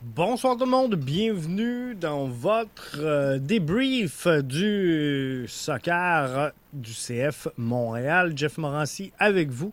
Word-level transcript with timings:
Bonsoir 0.00 0.56
tout 0.56 0.64
le 0.64 0.70
monde, 0.70 0.94
bienvenue 0.94 1.96
dans 1.96 2.26
votre 2.26 3.00
euh, 3.00 3.40
débrief 3.40 4.28
du 4.28 5.44
soccer 5.48 6.52
du 6.72 6.92
CF 6.92 7.48
Montréal. 7.56 8.32
Jeff 8.36 8.58
Morancy 8.58 9.12
avec 9.18 9.50
vous. 9.50 9.72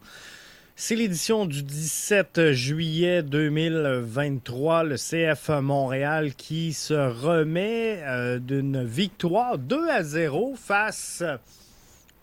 C'est 0.75 0.95
l'édition 0.95 1.45
du 1.45 1.61
17 1.61 2.53
juillet 2.53 3.21
2023, 3.21 4.85
le 4.85 4.95
CF 4.95 5.49
Montréal 5.61 6.33
qui 6.33 6.73
se 6.73 6.95
remet 6.95 8.01
euh, 8.01 8.39
d'une 8.39 8.83
victoire 8.83 9.59
2 9.59 9.89
à 9.89 10.01
0 10.01 10.55
face 10.55 11.21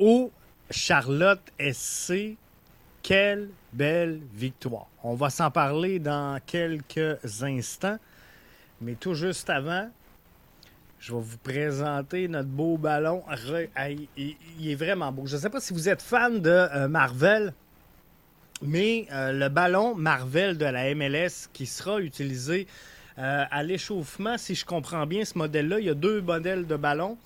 au 0.01 0.33
Charlotte 0.73 1.53
SC. 1.61 2.35
Quelle 3.05 3.49
belle 3.73 4.21
victoire. 4.35 4.87
On 5.03 5.15
va 5.15 5.31
s'en 5.31 5.51
parler 5.51 5.99
dans 5.99 6.39
quelques 6.45 7.43
instants. 7.43 7.99
Mais 8.81 8.95
tout 8.95 9.15
juste 9.15 9.49
avant, 9.49 9.89
je 10.99 11.13
vais 11.13 11.21
vous 11.21 11.39
présenter 11.39 12.29
notre 12.29 12.49
beau 12.49 12.77
ballon. 12.77 13.23
Il 14.17 14.37
est 14.65 14.75
vraiment 14.75 15.11
beau. 15.13 15.27
Je 15.27 15.37
ne 15.37 15.41
sais 15.41 15.51
pas 15.51 15.61
si 15.61 15.73
vous 15.73 15.89
êtes 15.89 16.03
fan 16.03 16.41
de 16.41 16.51
euh, 16.51 16.89
Marvel, 16.89 17.55
mais 18.63 19.07
euh, 19.13 19.33
le 19.33 19.49
ballon 19.49 19.95
Marvel 19.95 20.59
de 20.59 20.65
la 20.65 20.95
MLS 20.95 21.49
qui 21.53 21.67
sera 21.67 22.01
utilisé 22.01 22.67
euh, 23.19 23.45
à 23.51 23.63
l'échauffement, 23.63 24.39
si 24.39 24.55
je 24.55 24.65
comprends 24.65 25.07
bien 25.07 25.25
ce 25.25 25.37
modèle-là, 25.39 25.81
il 25.81 25.87
y 25.87 25.91
a 25.91 25.95
deux 25.95 26.21
modèles 26.21 26.67
de 26.67 26.77
ballon. 26.77 27.19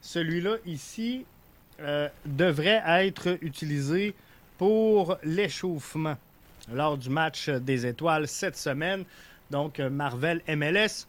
Celui-là 0.00 0.56
ici 0.64 1.24
devrait 2.26 2.82
être 2.86 3.38
utilisé 3.40 4.14
pour 4.58 5.16
l'échauffement 5.22 6.16
lors 6.72 6.98
du 6.98 7.08
match 7.08 7.48
des 7.48 7.86
étoiles 7.86 8.28
cette 8.28 8.56
semaine. 8.56 9.04
Donc, 9.50 9.78
Marvel 9.78 10.42
MLS. 10.48 11.06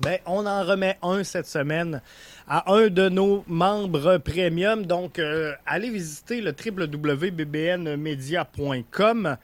Ben, 0.00 0.18
on 0.26 0.44
en 0.44 0.64
remet 0.64 0.98
un 1.02 1.22
cette 1.22 1.46
semaine 1.46 2.02
à 2.48 2.72
un 2.72 2.88
de 2.88 3.08
nos 3.08 3.44
membres 3.46 4.18
premium. 4.18 4.84
Donc, 4.84 5.20
euh, 5.20 5.54
allez 5.66 5.90
visiter 5.90 6.40
le 6.40 6.52
www.bbnmedia.com 6.52 9.36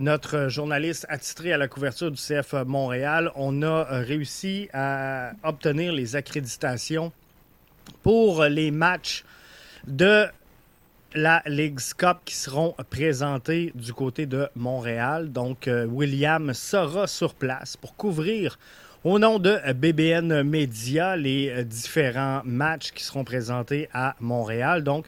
notre 0.00 0.48
journaliste 0.48 1.06
attitré 1.08 1.52
à 1.52 1.56
la 1.56 1.68
couverture 1.68 2.10
du 2.10 2.20
CF 2.20 2.54
Montréal, 2.66 3.30
on 3.36 3.62
a 3.62 3.66
euh, 3.66 4.02
réussi 4.02 4.68
à 4.72 5.30
obtenir 5.44 5.92
les 5.92 6.16
accréditations 6.16 7.12
pour 8.02 8.42
les 8.42 8.72
matchs 8.72 9.24
de 9.86 10.26
la 11.14 11.44
Ligue 11.46 11.78
Cup 11.96 12.18
qui 12.24 12.34
seront 12.34 12.74
présentés 12.90 13.70
du 13.76 13.92
côté 13.92 14.26
de 14.26 14.48
Montréal. 14.56 15.30
Donc, 15.30 15.68
euh, 15.68 15.86
William 15.86 16.52
sera 16.52 17.06
sur 17.06 17.34
place 17.34 17.76
pour 17.76 17.94
couvrir 17.94 18.58
au 19.04 19.18
nom 19.18 19.38
de 19.38 19.58
BBN 19.74 20.42
Media, 20.42 21.16
les 21.16 21.50
euh, 21.50 21.62
différents 21.62 22.42
matchs 22.44 22.90
qui 22.90 23.04
seront 23.04 23.24
présentés 23.24 23.88
à 23.92 24.16
Montréal. 24.20 24.82
Donc, 24.82 25.06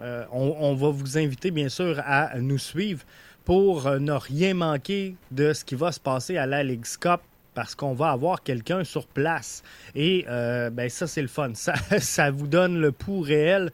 euh, 0.00 0.24
on, 0.32 0.74
va 0.74 0.88
vous 0.88 1.18
inviter 1.18 1.50
bien 1.50 1.68
sûr 1.68 2.00
à 2.04 2.38
nous 2.38 2.56
suivre 2.56 3.04
pour 3.44 3.86
euh, 3.86 3.98
ne 3.98 4.12
rien 4.12 4.54
manquer 4.54 5.16
de 5.30 5.52
ce 5.52 5.64
qui 5.64 5.74
va 5.74 5.92
se 5.92 6.00
passer 6.00 6.38
à 6.38 6.46
la 6.46 6.62
Ligue 6.62 6.86
Cup 6.98 7.20
parce 7.52 7.74
qu'on 7.74 7.92
va 7.92 8.10
avoir 8.10 8.42
quelqu'un 8.42 8.84
sur 8.84 9.06
place. 9.06 9.62
Et 9.94 10.24
ben, 10.26 10.88
ça, 10.88 11.06
c'est 11.06 11.20
le 11.20 11.28
fun. 11.28 11.52
Ça, 11.54 11.74
ça 11.98 12.30
vous 12.30 12.46
donne 12.46 12.80
le 12.80 12.92
pouls 12.92 13.20
réel 13.20 13.70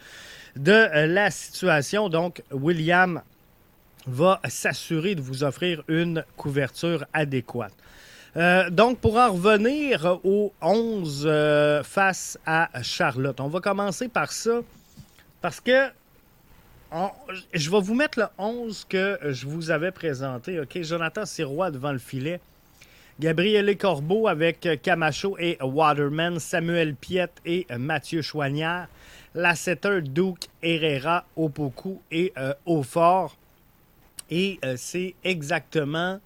de 0.57 1.07
la 1.07 1.31
situation. 1.31 2.09
Donc, 2.09 2.43
William 2.51 3.21
va 4.07 4.41
s'assurer 4.49 5.15
de 5.15 5.21
vous 5.21 5.45
offrir 5.45 5.85
une 5.89 6.25
couverture 6.37 7.05
adéquate. 7.13 7.75
Euh, 8.37 8.69
donc, 8.69 8.99
pour 8.99 9.17
en 9.17 9.33
revenir 9.33 10.19
aux 10.23 10.53
11 10.61 11.25
euh, 11.27 11.83
face 11.83 12.39
à 12.45 12.69
Charlotte, 12.83 13.41
on 13.41 13.49
va 13.49 13.61
commencer 13.61 14.09
par 14.09 14.31
ça 14.31 14.61
parce 15.41 15.59
que 15.59 15.89
je 17.55 17.71
vais 17.71 17.81
vous 17.81 17.95
mettre 17.95 18.19
le 18.19 18.27
11 18.37 18.85
que 18.91 19.19
je 19.23 19.47
vous 19.47 19.71
avais 19.71 19.91
présenté. 19.91 20.61
OK, 20.61 20.83
Jonathan 20.83 21.25
Sirois 21.25 21.71
devant 21.71 21.93
le 21.93 21.99
filet. 21.99 22.41
Gabriel 23.19 23.75
Corbeau 23.79 24.29
avec 24.29 24.69
Camacho 24.83 25.39
et 25.39 25.57
Waterman, 25.63 26.39
Samuel 26.39 26.95
Piet 26.95 27.31
et 27.47 27.67
Mathieu 27.79 28.21
Choignard, 28.21 28.89
Lasseter, 29.35 30.03
Duke, 30.03 30.49
Herrera, 30.63 31.25
Opoku 31.37 32.03
et 32.11 32.35
euh, 32.37 32.53
Aufort. 32.67 33.39
Et 34.29 34.59
c'est 34.77 35.15
exactement 35.25 36.21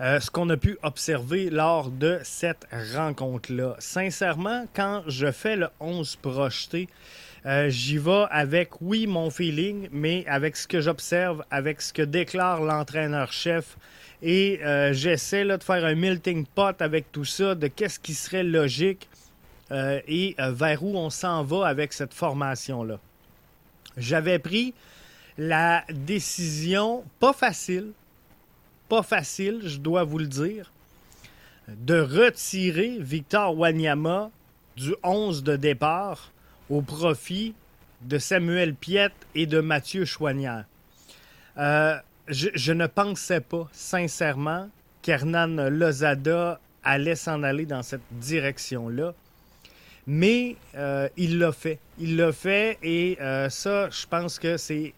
euh, 0.00 0.18
ce 0.18 0.28
qu'on 0.28 0.50
a 0.50 0.56
pu 0.56 0.76
observer 0.82 1.50
lors 1.50 1.88
de 1.88 2.18
cette 2.24 2.66
rencontre-là. 2.96 3.76
Sincèrement, 3.78 4.66
quand 4.74 5.04
je 5.06 5.30
fais 5.30 5.54
le 5.54 5.68
11 5.78 6.16
projeté, 6.16 6.88
euh, 7.46 7.68
j'y 7.68 7.98
vais 7.98 8.24
avec, 8.30 8.80
oui, 8.80 9.06
mon 9.06 9.30
feeling, 9.30 9.88
mais 9.92 10.24
avec 10.26 10.56
ce 10.56 10.66
que 10.66 10.80
j'observe, 10.80 11.44
avec 11.48 11.80
ce 11.80 11.92
que 11.92 12.02
déclare 12.02 12.60
l'entraîneur-chef. 12.60 13.76
Et 14.20 14.58
euh, 14.64 14.92
j'essaie 14.92 15.44
de 15.44 15.62
faire 15.62 15.84
un 15.84 15.94
melting 15.94 16.44
pot 16.44 16.80
avec 16.82 17.12
tout 17.12 17.24
ça, 17.24 17.54
de 17.54 17.68
qu'est-ce 17.68 18.00
qui 18.00 18.14
serait 18.14 18.44
logique 18.44 19.08
et 19.70 20.36
vers 20.38 20.84
où 20.84 20.96
on 20.96 21.10
s'en 21.10 21.42
va 21.42 21.66
avec 21.66 21.92
cette 21.92 22.14
formation-là. 22.14 23.00
J'avais 23.96 24.38
pris 24.38 24.72
la 25.36 25.82
décision, 25.90 27.02
pas 27.18 27.32
facile, 27.32 27.90
pas 28.88 29.02
facile, 29.02 29.60
je 29.64 29.78
dois 29.78 30.04
vous 30.04 30.18
le 30.18 30.26
dire, 30.26 30.70
de 31.68 31.98
retirer 31.98 32.98
Victor 33.00 33.56
Wanyama 33.56 34.30
du 34.76 34.94
11 35.02 35.42
de 35.42 35.56
départ 35.56 36.30
au 36.68 36.82
profit 36.82 37.54
de 38.02 38.18
Samuel 38.18 38.74
Piet 38.74 39.12
et 39.34 39.46
de 39.46 39.60
Mathieu 39.60 40.04
Chouanière. 40.04 40.64
Euh, 41.56 41.96
je, 42.28 42.72
ne 42.72 42.86
pensais 42.86 43.40
pas, 43.40 43.68
sincèrement, 43.72 44.68
qu'Hernan 45.02 45.68
Lozada 45.70 46.60
allait 46.82 47.16
s'en 47.16 47.42
aller 47.42 47.66
dans 47.66 47.82
cette 47.82 48.02
direction-là. 48.12 49.14
Mais 50.06 50.56
euh, 50.74 51.08
il 51.16 51.38
l'a 51.38 51.52
fait. 51.52 51.78
Il 51.98 52.16
l'a 52.16 52.32
fait 52.32 52.78
et 52.82 53.16
euh, 53.20 53.48
ça, 53.48 53.88
je 53.90 54.06
pense 54.06 54.38
que 54.38 54.56
c'est 54.56 54.92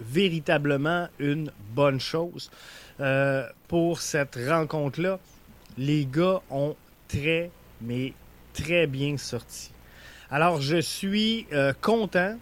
véritablement 0.00 1.08
une 1.18 1.50
bonne 1.74 2.00
chose 2.00 2.50
euh, 3.02 3.46
pour 3.68 4.00
cette 4.00 4.36
rencontre-là. 4.36 5.18
Les 5.76 6.06
gars 6.06 6.40
ont 6.50 6.76
très, 7.08 7.50
mais 7.80 8.14
très 8.54 8.86
bien 8.86 9.18
sorti. 9.18 9.70
Alors, 10.30 10.62
je 10.62 10.80
suis 10.80 11.46
content 11.82 12.38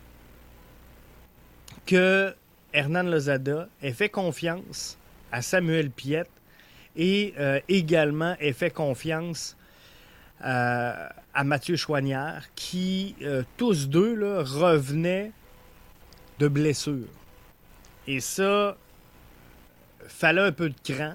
que 1.86 2.32
Hernan 2.72 3.02
Lozada 3.02 3.68
ait 3.82 3.92
fait 3.92 4.08
confiance 4.08 4.96
à 5.32 5.42
Samuel 5.42 5.90
Piette 5.90 6.30
et 6.94 7.34
également 7.68 8.36
ait 8.38 8.52
fait 8.52 8.70
confiance 8.70 9.56
euh, 10.42 11.08
à 11.34 11.44
Mathieu 11.44 11.76
Choignard, 11.76 12.42
qui, 12.54 13.14
euh, 13.20 13.42
tous 13.58 13.90
deux, 13.90 14.18
revenaient 14.38 15.32
de 16.38 16.48
blessures. 16.48 17.08
Et 18.06 18.20
ça, 18.20 18.78
fallait 20.12 20.40
un 20.40 20.52
peu 20.52 20.70
de 20.70 20.92
cran. 20.92 21.14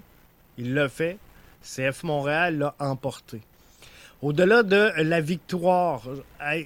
Il 0.58 0.74
l'a 0.74 0.90
fait. 0.90 1.18
CF 1.64 2.04
Montréal 2.04 2.58
l'a 2.60 2.76
emporté. 2.80 3.42
Au-delà 4.22 4.64
de 4.64 4.92
la 4.98 5.22
victoire, 5.22 6.04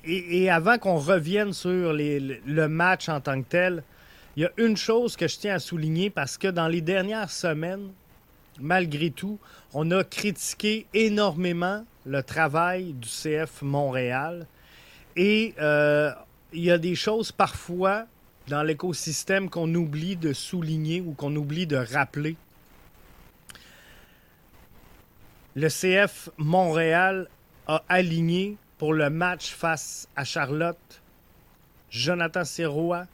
et, 0.06 0.50
avant 0.50 0.78
qu'on 0.78 0.98
revienne 0.98 1.54
sur 1.54 1.94
le 1.94 2.68
match 2.68 3.10
en 3.10 3.22
tant 3.22 3.42
que 3.42 3.48
tel, 3.48 3.84
il 4.36 4.44
y 4.44 4.46
a 4.46 4.52
une 4.58 4.78
chose 4.78 5.18
que 5.18 5.28
je 5.28 5.38
tiens 5.38 5.56
à 5.56 5.60
souligner 5.60 6.10
parce 6.10 6.38
que 6.38 6.48
dans 6.48 6.68
les 6.68 6.82
dernières 6.82 7.32
semaines, 7.32 7.90
malgré 8.60 9.10
tout, 9.10 9.40
on 9.74 9.90
a 9.92 10.04
critiqué 10.04 10.86
énormément 10.94 11.86
le 12.06 12.24
travail 12.24 12.94
du 12.94 13.08
CF 13.08 13.62
Montréal. 13.62 14.48
Et 15.16 15.54
euh, 15.60 16.12
il 16.54 16.64
y 16.64 16.72
a 16.72 16.78
des 16.78 16.96
choses 16.96 17.32
parfois 17.32 18.06
dans 18.50 18.64
l'écosystème 18.64 19.50
qu'on 19.50 19.74
oublie 19.76 20.16
de 20.16 20.34
souligner 20.34 21.02
ou 21.02 21.14
qu'on 21.14 21.36
oublie 21.36 21.68
de 21.68 21.78
rappeler. 21.78 22.36
Le 25.56 25.68
CF 25.70 26.30
Montréal 26.38 27.28
a 27.68 27.84
aligné 27.88 28.58
pour 28.78 28.94
le 28.94 29.10
match 29.10 29.54
face 29.54 30.08
à 30.16 30.24
Charlotte 30.24 31.02
Jonathan 31.92 32.44
Serrois, 32.44 33.06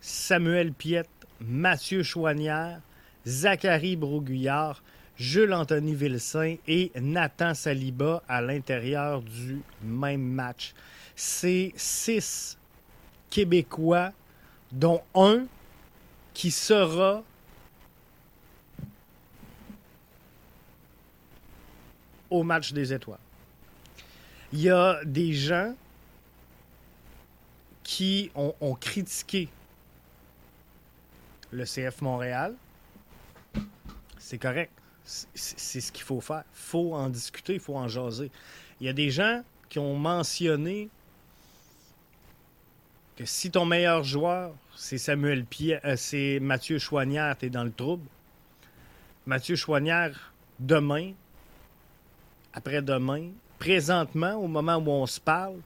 Samuel 0.00 0.72
Piette, 0.72 1.08
Mathieu 1.40 2.02
Chouanière, 2.02 2.80
Zachary 3.26 3.96
Broguillard, 3.96 4.82
Jules-Anthony 5.16 5.94
Vilsain 5.94 6.56
et 6.66 6.90
Nathan 7.00 7.54
Saliba 7.54 8.22
à 8.28 8.40
l'intérieur 8.40 9.22
du 9.22 9.60
même 9.82 10.22
match. 10.22 10.74
C'est 11.16 11.72
six 11.76 12.58
Québécois, 13.30 14.12
dont 14.74 15.02
un 15.14 15.46
qui 16.34 16.50
sera 16.50 17.22
au 22.30 22.42
match 22.42 22.72
des 22.72 22.92
étoiles. 22.92 23.18
Il 24.52 24.60
y 24.60 24.70
a 24.70 25.04
des 25.04 25.32
gens 25.32 25.74
qui 27.82 28.30
ont, 28.34 28.74
critiqué 28.74 29.48
le 31.52 31.64
CF 31.64 32.00
Montréal. 32.00 32.54
C'est 34.18 34.38
correct 34.38 34.72
c'est 35.04 35.80
ce 35.80 35.92
qu'il 35.92 36.04
faut 36.04 36.20
faire. 36.20 36.44
Il 36.54 36.60
faut 36.60 36.94
en 36.94 37.08
discuter, 37.08 37.54
il 37.54 37.60
faut 37.60 37.76
en 37.76 37.88
jaser. 37.88 38.30
Il 38.80 38.86
y 38.86 38.88
a 38.88 38.92
des 38.92 39.10
gens 39.10 39.42
qui 39.68 39.78
ont 39.78 39.96
mentionné 39.96 40.88
que 43.16 43.24
si 43.24 43.50
ton 43.50 43.64
meilleur 43.64 44.02
joueur, 44.02 44.54
c'est 44.74 44.98
Samuel 44.98 45.44
Pierre, 45.44 45.80
euh, 45.84 45.96
c'est 45.96 46.40
Mathieu 46.40 46.78
Chouanière, 46.78 47.36
tu 47.38 47.46
es 47.46 47.50
dans 47.50 47.64
le 47.64 47.72
trouble. 47.72 48.06
Mathieu 49.26 49.56
Chouanière, 49.56 50.32
demain, 50.58 51.12
après-demain, 52.52 53.30
présentement, 53.58 54.34
au 54.34 54.48
moment 54.48 54.76
où 54.76 54.90
on 54.90 55.06
se 55.06 55.20
parle, 55.20 55.60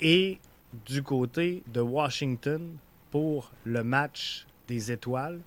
et 0.00 0.38
du 0.86 1.02
côté 1.02 1.62
de 1.68 1.80
Washington 1.80 2.76
pour 3.10 3.50
le 3.64 3.84
match 3.84 4.46
des 4.68 4.90
étoiles 4.90 5.40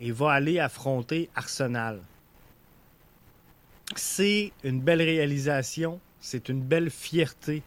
et 0.00 0.12
va 0.12 0.32
aller 0.32 0.58
affronter 0.58 1.28
Arsenal. 1.34 2.00
C'est 3.96 4.52
une 4.62 4.80
belle 4.80 5.02
réalisation, 5.02 6.00
c'est 6.20 6.48
une 6.48 6.62
belle 6.62 6.90
fierté. 6.90 7.62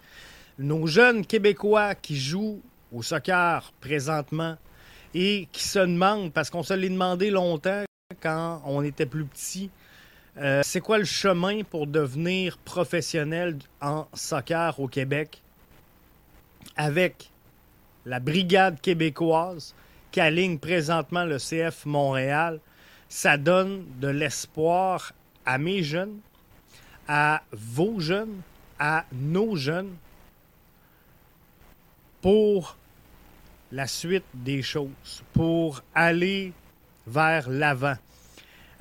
Nos 0.59 0.88
jeunes 0.88 1.24
Québécois 1.24 1.94
qui 1.94 2.18
jouent 2.18 2.62
au 2.92 3.04
soccer 3.04 3.71
présentement 3.80 4.57
et 5.13 5.48
qui 5.51 5.63
se 5.63 5.77
demandent, 5.77 6.33
parce 6.33 6.50
qu'on 6.50 6.63
se 6.63 6.74
l'est 6.74 6.89
demandé 6.89 7.30
longtemps 7.30 7.83
quand 8.21 8.63
on 8.65 8.81
était 8.81 9.06
plus 9.06 9.25
petit, 9.25 9.69
euh, 10.38 10.62
c'est 10.63 10.81
quoi 10.81 10.98
le 10.98 11.06
chemin 11.06 11.62
pour 11.63 11.86
devenir 11.86 12.57
professionnel 12.57 13.57
en 13.81 14.07
soccer 14.13 14.80
au 14.80 14.88
Québec 14.88 15.44
avec 16.75 17.30
la 18.07 18.19
brigade 18.19 18.81
québécoise, 18.81 19.75
qu'aligne 20.12 20.57
présentement 20.57 21.25
le 21.25 21.38
CF 21.38 21.86
Montréal, 21.86 22.60
ça 23.10 23.38
donne 23.38 23.86
de 24.00 24.07
l'espoir 24.07 25.13
à 25.45 25.60
mes 25.60 25.83
jeunes, 25.83 26.18
à 27.07 27.44
vos 27.51 28.00
jeunes, 28.00 28.42
à 28.80 29.06
nos 29.12 29.56
jeunes 29.56 29.94
pour 32.27 32.75
la 33.71 33.88
suite 33.88 34.25
des 34.33 34.62
choses, 34.62 35.24
pour 35.31 35.81
aller 35.95 36.51
vers 37.06 37.50
l'avant. 37.50 37.95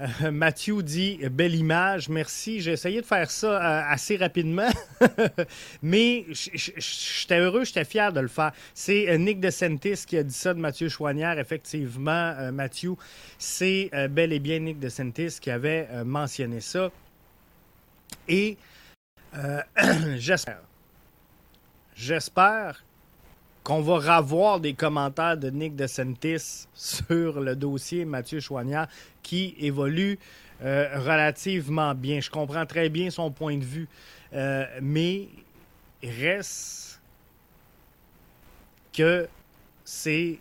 Euh, 0.00 0.32
Mathieu 0.32 0.82
dit 0.82 1.20
belle 1.30 1.54
image, 1.54 2.08
merci. 2.08 2.60
J'ai 2.60 2.72
essayé 2.72 3.02
de 3.02 3.06
faire 3.06 3.30
ça 3.30 3.46
euh, 3.46 3.82
assez 3.88 4.16
rapidement, 4.16 4.68
mais 5.82 6.26
j'étais 6.32 7.38
heureux, 7.38 7.64
j'étais 7.64 7.84
fier 7.84 8.12
de 8.12 8.18
le 8.18 8.26
faire. 8.26 8.50
C'est 8.74 9.08
euh, 9.10 9.16
Nick 9.16 9.38
DeSantis 9.38 10.06
qui 10.08 10.16
a 10.16 10.24
dit 10.24 10.34
ça 10.34 10.52
de 10.52 10.58
Mathieu 10.58 10.88
Chouanière. 10.88 11.38
Effectivement, 11.38 12.50
Mathieu, 12.50 12.96
c'est 13.38 13.92
bel 14.10 14.32
et 14.32 14.40
bien 14.40 14.58
Nick 14.58 14.80
DeSantis 14.80 15.38
qui 15.40 15.52
avait 15.52 15.88
mentionné 16.04 16.60
ça. 16.60 16.90
Et 18.26 18.56
j'espère, 20.16 20.62
j'espère 21.94 22.82
qu'on 23.66 23.80
va 23.82 24.18
revoir 24.18 24.60
des 24.60 24.74
commentaires 24.74 25.36
de 25.36 25.50
Nick 25.50 25.74
DeSantis 25.74 26.68
sur 26.72 27.40
le 27.40 27.56
dossier 27.56 28.04
Mathieu 28.04 28.38
Chouanière 28.38 28.86
qui 29.24 29.56
évolue 29.58 30.20
euh, 30.62 30.88
relativement 30.94 31.92
bien. 31.92 32.20
Je 32.20 32.30
comprends 32.30 32.64
très 32.64 32.88
bien 32.88 33.10
son 33.10 33.32
point 33.32 33.56
de 33.56 33.64
vue, 33.64 33.88
euh, 34.34 34.64
mais 34.80 35.26
reste 36.00 37.00
que 38.92 39.26
c'est 39.84 40.38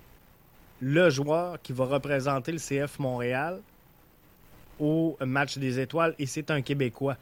le 0.80 1.10
joueur 1.10 1.60
qui 1.64 1.74
va 1.74 1.86
représenter 1.86 2.52
le 2.52 2.60
CF 2.60 3.00
Montréal 3.00 3.60
au 4.80 5.18
match 5.22 5.58
des 5.58 5.80
étoiles 5.80 6.14
et 6.20 6.28
c'est 6.28 6.52
un 6.52 6.62
Québécois. 6.62 7.18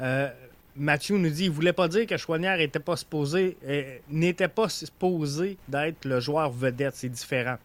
Euh, 0.00 0.30
Mathieu 0.76 1.18
nous 1.18 1.30
dit 1.30 1.48
ne 1.48 1.54
voulait 1.54 1.72
pas 1.72 1.88
dire 1.88 2.06
que 2.06 2.16
Chouanière 2.16 2.58
n'était 2.58 2.78
pas 2.78 2.96
supposé 2.96 3.56
n'était 4.10 4.48
pas 4.48 4.68
supposé 4.68 5.56
d'être 5.68 6.04
le 6.04 6.20
joueur 6.20 6.50
vedette. 6.50 6.94
C'est 6.94 7.08
différent. 7.08 7.58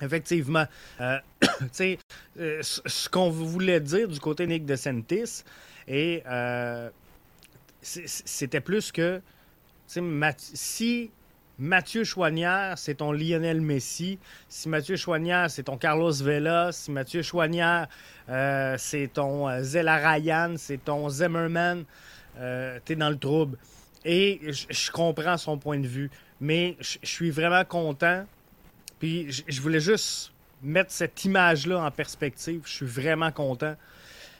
Effectivement. 0.00 0.66
Euh, 1.00 1.18
euh 2.40 2.62
ce 2.62 3.08
qu'on 3.08 3.30
voulait 3.30 3.80
dire 3.80 4.08
du 4.08 4.18
côté 4.18 4.46
Nick 4.46 4.66
DeSantis, 4.66 5.44
et 5.86 6.22
euh, 6.26 6.90
c'était 7.82 8.60
plus 8.60 8.92
que 8.92 9.20
si 10.38 11.10
Mathieu 11.62 12.04
Chouanière, 12.04 12.76
c'est 12.76 12.96
ton 12.96 13.12
Lionel 13.12 13.60
Messi, 13.60 14.18
si 14.48 14.68
Mathieu 14.68 14.96
Chouanière, 14.96 15.50
c'est 15.50 15.64
ton 15.64 15.76
Carlos 15.78 16.12
Vela, 16.12 16.72
si 16.72 16.90
Mathieu 16.90 17.22
Chouanière, 17.22 17.88
euh, 18.28 18.74
c'est 18.78 19.10
ton 19.12 19.62
Zella 19.62 19.96
Ryan, 19.96 20.54
c'est 20.56 20.84
ton 20.84 21.08
Zimmerman, 21.08 21.84
t'es 22.84 22.96
dans 22.96 23.10
le 23.10 23.18
trouble. 23.18 23.56
Et 24.04 24.40
je 24.50 24.90
comprends 24.90 25.36
son 25.36 25.56
point 25.58 25.78
de 25.78 25.86
vue, 25.86 26.10
mais 26.40 26.76
je 26.80 26.98
suis 27.02 27.30
vraiment 27.30 27.64
content 27.64 28.26
puis 29.02 29.32
je 29.48 29.60
voulais 29.60 29.80
juste 29.80 30.30
mettre 30.62 30.92
cette 30.92 31.24
image-là 31.24 31.84
en 31.84 31.90
perspective. 31.90 32.60
Je 32.64 32.70
suis 32.70 32.86
vraiment 32.86 33.32
content 33.32 33.74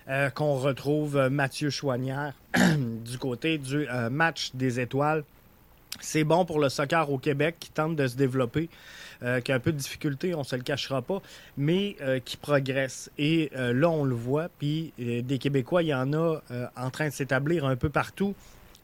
euh, 0.09 0.31
qu'on 0.31 0.55
retrouve 0.55 1.17
euh, 1.17 1.31
Mathieu 1.31 1.69
Chouanière 1.69 2.33
du 2.55 3.19
côté 3.19 3.59
du 3.59 3.89
euh, 3.89 4.09
match 4.09 4.53
des 4.55 4.79
étoiles. 4.79 5.25
C'est 6.03 6.25
bon 6.25 6.45
pour 6.45 6.59
le 6.59 6.69
soccer 6.69 7.11
au 7.11 7.17
Québec 7.17 7.57
qui 7.61 7.71
tente 7.71 7.95
de 7.95 8.09
se 8.09 8.17
développer, 8.17 8.69
euh, 9.23 9.41
qui 9.41 9.53
a 9.53 9.55
un 9.55 9.61
peu 9.61 9.71
de 9.71 9.77
difficulté, 9.79 10.35
on 10.35 10.41
ne 10.41 10.45
se 10.45 10.57
le 10.57 10.63
cachera 10.63 11.01
pas, 11.01 11.23
mais 11.57 11.97
euh, 12.01 12.19
qui 12.19 12.37
progresse. 12.37 13.09
Et 13.19 13.53
euh, 13.55 13.73
là, 13.73 13.89
on 13.89 14.03
le 14.03 14.17
voit, 14.17 14.49
puis 14.59 14.93
des 14.99 15.39
Québécois, 15.39 15.85
il 15.85 15.89
y 15.89 15.95
en 15.95 16.13
a 16.13 16.41
en 16.77 16.91
train 16.91 17.09
de 17.09 17.13
s'établir 17.13 17.65
un 17.65 17.77
peu 17.77 17.89
partout 17.89 18.35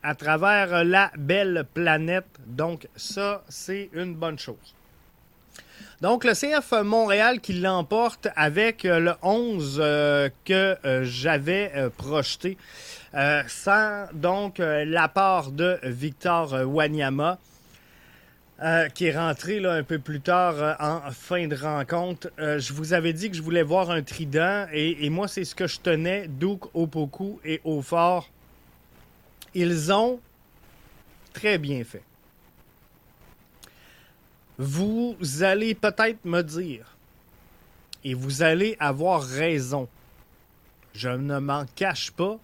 à 0.04 0.14
travers 0.14 0.84
la 0.84 1.10
belle 1.18 1.66
planète. 1.74 2.28
Donc 2.46 2.88
ça, 2.94 3.42
c'est 3.48 3.90
une 3.92 4.14
bonne 4.14 4.38
chose. 4.38 4.74
Donc, 6.00 6.22
le 6.24 6.32
CF 6.32 6.84
Montréal 6.84 7.40
qui 7.40 7.54
l'emporte 7.54 8.28
avec 8.36 8.84
le 8.84 9.14
11 9.20 9.78
que 10.44 10.76
j'avais 11.02 11.72
projeté. 11.96 12.56
sans 13.48 14.06
donc 14.12 14.58
l'apport 14.58 15.50
de 15.50 15.76
Victor 15.82 16.52
Wanyama. 16.66 17.38
qui 18.94 19.06
est 19.06 19.18
rentré 19.18 19.58
là, 19.58 19.72
un 19.72 19.82
peu 19.82 19.98
plus 19.98 20.20
tard 20.20 20.76
en 20.78 21.10
fin 21.10 21.48
de 21.48 21.56
rencontre. 21.56 22.30
je 22.38 22.72
vous 22.72 22.92
avais 22.92 23.12
dit 23.12 23.28
que 23.28 23.36
je 23.36 23.42
voulais 23.42 23.64
voir 23.64 23.90
un 23.90 24.02
trident 24.02 24.66
et, 24.72 25.10
moi, 25.10 25.26
c'est 25.26 25.44
ce 25.44 25.56
que 25.56 25.66
je 25.66 25.80
tenais. 25.80 26.28
Duke, 26.28 26.66
Opoku 26.74 27.40
et 27.44 27.60
Aufort. 27.64 28.30
Ils 29.52 29.92
ont 29.92 30.20
très 31.32 31.58
bien 31.58 31.82
fait. 31.82 32.02
Vous 34.58 35.16
allez 35.42 35.76
peut-être 35.76 36.24
me 36.24 36.42
dire, 36.42 36.96
et 38.02 38.14
vous 38.14 38.42
allez 38.42 38.76
avoir 38.80 39.22
raison, 39.22 39.88
je 40.94 41.08
ne 41.08 41.38
m'en 41.38 41.64
cache 41.76 42.10
pas, 42.10 42.38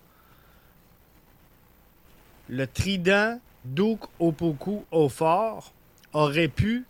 le 2.48 2.66
trident 2.68 3.40
Duke 3.64 4.04
Opoku 4.20 4.84
au 4.92 5.08
fort 5.08 5.72
aurait 6.12 6.48
pu, 6.48 6.84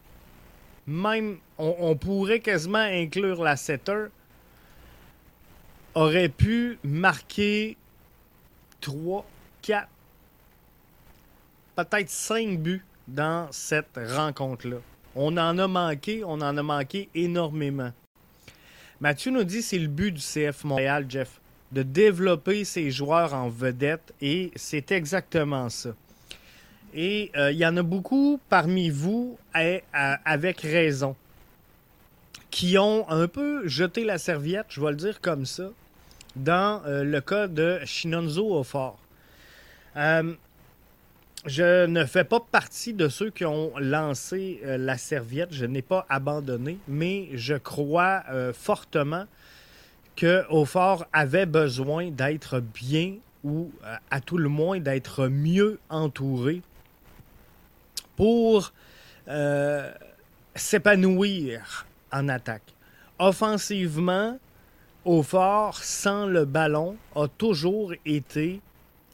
même, 0.86 1.38
on, 1.56 1.96
pourrait 1.96 2.40
quasiment 2.40 2.78
inclure 2.78 3.42
la 3.42 3.56
setter, 3.56 4.06
aurait 5.94 6.28
pu 6.28 6.78
marquer 6.82 7.78
3, 8.82 9.24
4, 9.62 9.88
peut-être 11.76 12.10
5 12.10 12.58
buts 12.58 12.84
dans 13.08 13.50
cette 13.52 13.96
rencontre-là. 13.96 14.78
On 15.16 15.36
en 15.36 15.58
a 15.58 15.68
manqué, 15.68 16.24
on 16.24 16.40
en 16.40 16.56
a 16.56 16.62
manqué 16.62 17.08
énormément. 17.14 17.92
Mathieu 19.00 19.30
nous 19.30 19.44
dit 19.44 19.62
c'est 19.62 19.78
le 19.78 19.88
but 19.88 20.12
du 20.12 20.20
CF 20.20 20.64
Montréal, 20.64 21.06
Jeff, 21.08 21.40
de 21.72 21.82
développer 21.82 22.64
ses 22.64 22.90
joueurs 22.90 23.34
en 23.34 23.48
vedette 23.48 24.14
et 24.20 24.50
c'est 24.56 24.92
exactement 24.92 25.68
ça. 25.68 25.90
Et 26.94 27.32
euh, 27.36 27.50
il 27.50 27.58
y 27.58 27.66
en 27.66 27.76
a 27.76 27.82
beaucoup 27.82 28.40
parmi 28.48 28.88
vous, 28.88 29.36
avec 29.52 30.60
raison, 30.60 31.16
qui 32.50 32.78
ont 32.78 33.08
un 33.10 33.26
peu 33.26 33.66
jeté 33.66 34.04
la 34.04 34.18
serviette, 34.18 34.66
je 34.68 34.80
vais 34.80 34.90
le 34.90 34.96
dire 34.96 35.20
comme 35.20 35.44
ça, 35.44 35.70
dans 36.36 36.82
euh, 36.86 37.02
le 37.02 37.20
cas 37.20 37.48
de 37.48 37.80
Shinonzo 37.84 38.56
Ofort. 38.56 38.98
Euh, 39.96 40.34
je 41.46 41.86
ne 41.86 42.04
fais 42.04 42.24
pas 42.24 42.40
partie 42.40 42.94
de 42.94 43.08
ceux 43.08 43.30
qui 43.30 43.44
ont 43.44 43.72
lancé 43.78 44.60
euh, 44.64 44.78
la 44.78 44.96
serviette. 44.96 45.52
Je 45.52 45.66
n'ai 45.66 45.82
pas 45.82 46.06
abandonné, 46.08 46.78
mais 46.88 47.28
je 47.34 47.54
crois 47.54 48.22
euh, 48.30 48.52
fortement 48.52 49.26
que 50.16 50.44
Aufort 50.48 51.06
avait 51.12 51.46
besoin 51.46 52.10
d'être 52.10 52.60
bien 52.60 53.16
ou 53.42 53.70
euh, 53.84 53.96
à 54.10 54.20
tout 54.20 54.38
le 54.38 54.48
moins 54.48 54.80
d'être 54.80 55.28
mieux 55.28 55.78
entouré 55.90 56.62
pour 58.16 58.72
s'épanouir 60.54 61.86
en 62.12 62.28
attaque. 62.28 62.74
Offensivement, 63.18 64.38
Aufort, 65.06 65.82
sans 65.82 66.26
le 66.26 66.44
ballon, 66.44 66.96
a 67.16 67.26
toujours 67.26 67.94
été 68.04 68.60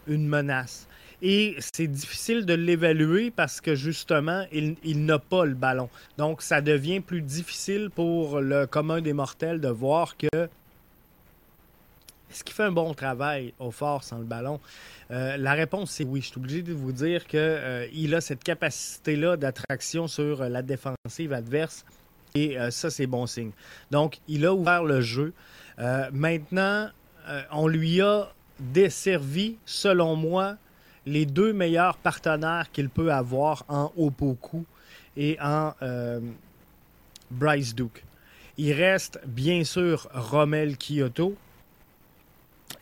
une 0.08 0.26
menace. 0.26 0.88
Et 1.22 1.56
c'est 1.74 1.86
difficile 1.86 2.46
de 2.46 2.54
l'évaluer 2.54 3.30
parce 3.30 3.60
que 3.60 3.74
justement, 3.74 4.44
il, 4.52 5.04
n'a 5.04 5.18
pas 5.18 5.44
le 5.44 5.54
ballon. 5.54 5.90
Donc, 6.16 6.40
ça 6.40 6.60
devient 6.62 7.00
plus 7.00 7.20
difficile 7.20 7.90
pour 7.94 8.40
le 8.40 8.66
commun 8.66 9.02
des 9.02 9.12
mortels 9.12 9.60
de 9.60 9.68
voir 9.68 10.16
que 10.16 10.48
est-ce 12.30 12.44
qu'il 12.44 12.54
fait 12.54 12.62
un 12.62 12.72
bon 12.72 12.94
travail 12.94 13.52
au 13.58 13.72
fort 13.72 14.04
sans 14.04 14.18
le 14.18 14.24
ballon? 14.24 14.60
Euh, 15.10 15.36
la 15.36 15.54
réponse, 15.54 15.90
c'est 15.90 16.04
oui. 16.04 16.20
Je 16.20 16.26
suis 16.26 16.38
obligé 16.38 16.62
de 16.62 16.72
vous 16.72 16.92
dire 16.92 17.26
qu'il 17.26 17.40
euh, 17.40 18.16
a 18.16 18.20
cette 18.20 18.44
capacité-là 18.44 19.36
d'attraction 19.36 20.06
sur 20.06 20.48
la 20.48 20.62
défensive 20.62 21.32
adverse. 21.32 21.84
Et 22.36 22.56
euh, 22.58 22.70
ça, 22.70 22.88
c'est 22.88 23.08
bon 23.08 23.26
signe. 23.26 23.50
Donc, 23.90 24.20
il 24.28 24.46
a 24.46 24.54
ouvert 24.54 24.84
le 24.84 25.00
jeu. 25.00 25.32
maintenant, 26.12 26.88
on 27.52 27.66
lui 27.66 28.00
a 28.00 28.32
desservi, 28.58 29.56
selon 29.64 30.14
moi, 30.14 30.56
les 31.06 31.26
deux 31.26 31.52
meilleurs 31.52 31.96
partenaires 31.96 32.70
qu'il 32.72 32.88
peut 32.88 33.12
avoir 33.12 33.64
en 33.68 33.92
Opoku 33.96 34.64
et 35.16 35.38
en 35.40 35.74
euh, 35.82 36.20
Bryce 37.30 37.74
Duke. 37.74 38.04
Il 38.58 38.72
reste 38.72 39.20
bien 39.26 39.64
sûr 39.64 40.08
Rommel 40.12 40.76
Kyoto. 40.76 41.36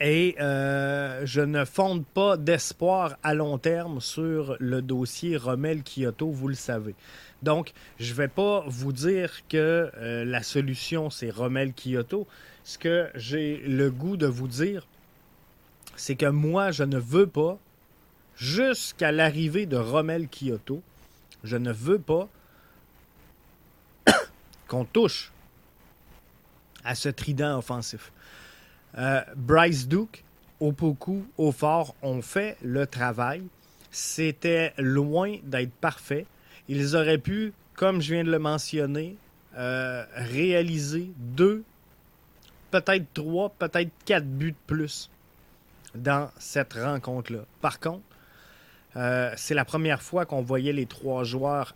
Et 0.01 0.37
euh, 0.39 1.23
je 1.25 1.41
ne 1.41 1.65
fonde 1.65 2.05
pas 2.05 2.37
d'espoir 2.37 3.17
à 3.23 3.35
long 3.35 3.59
terme 3.59 4.01
sur 4.01 4.57
le 4.61 4.83
dossier 4.83 5.37
Rommel 5.37 5.83
Kyoto, 5.83 6.31
vous 6.31 6.49
le 6.49 6.55
savez. 6.55 6.95
Donc, 7.43 7.73
je 7.99 8.13
ne 8.13 8.17
vais 8.17 8.29
pas 8.29 8.65
vous 8.67 8.93
dire 8.93 9.33
que 9.49 9.91
euh, 9.97 10.25
la 10.25 10.43
solution, 10.43 11.11
c'est 11.11 11.31
Rommel 11.31 11.73
Kyoto. 11.73 12.27
Ce 12.65 12.79
que 12.79 13.09
j'ai 13.15 13.57
le 13.67 13.91
goût 13.91 14.17
de 14.17 14.27
vous 14.27 14.47
dire, 14.47 14.87
c'est 15.97 16.17
que 16.17 16.27
moi, 16.27 16.71
je 16.71 16.85
ne 16.85 16.99
veux 16.99 17.27
pas 17.27 17.59
jusqu'à 18.39 19.13
l'arrivée 19.13 19.67
de 19.67 19.77
Rommel 19.77 20.29
Kyoto, 20.29 20.83
je 21.45 21.57
ne 21.57 21.73
veux 21.73 21.99
pas 21.99 22.29
qu'on 24.69 24.85
touche 24.85 25.33
à 26.85 26.95
ce 26.95 27.09
trident 27.09 27.59
offensif. 27.59 28.13
Euh, 28.97 29.21
Bryce 29.37 29.87
Duke, 29.89 30.25
Opoku, 30.61 31.27
fort 31.53 31.95
ont 32.03 32.23
fait 32.23 32.57
le 32.63 32.87
travail. 32.87 33.43
C'était 33.91 34.73
loin 34.79 35.37
d'être 35.43 35.73
parfait. 35.73 36.27
Ils 36.69 36.97
auraient 36.97 37.19
pu, 37.19 37.53
comme 37.75 38.01
je 38.01 38.15
viens 38.15 38.25
de 38.25 38.31
le 38.31 38.39
mentionner, 38.39 39.17
euh, 39.57 40.05
réaliser 40.15 41.11
deux, 41.17 41.65
peut-être 42.71 43.07
trois, 43.15 43.51
peut-être 43.51 43.91
quatre 44.05 44.27
buts 44.27 44.53
de 44.53 44.57
plus 44.67 45.11
dans 45.95 46.31
cette 46.39 46.75
rencontre-là. 46.75 47.41
Par 47.61 47.81
contre, 47.81 48.03
euh, 48.97 49.33
c'est 49.37 49.55
la 49.55 49.65
première 49.65 50.03
fois 50.03 50.25
qu'on 50.25 50.43
voyait 50.43 50.73
les 50.73 50.87
trois 50.87 51.25
joueurs 51.25 51.75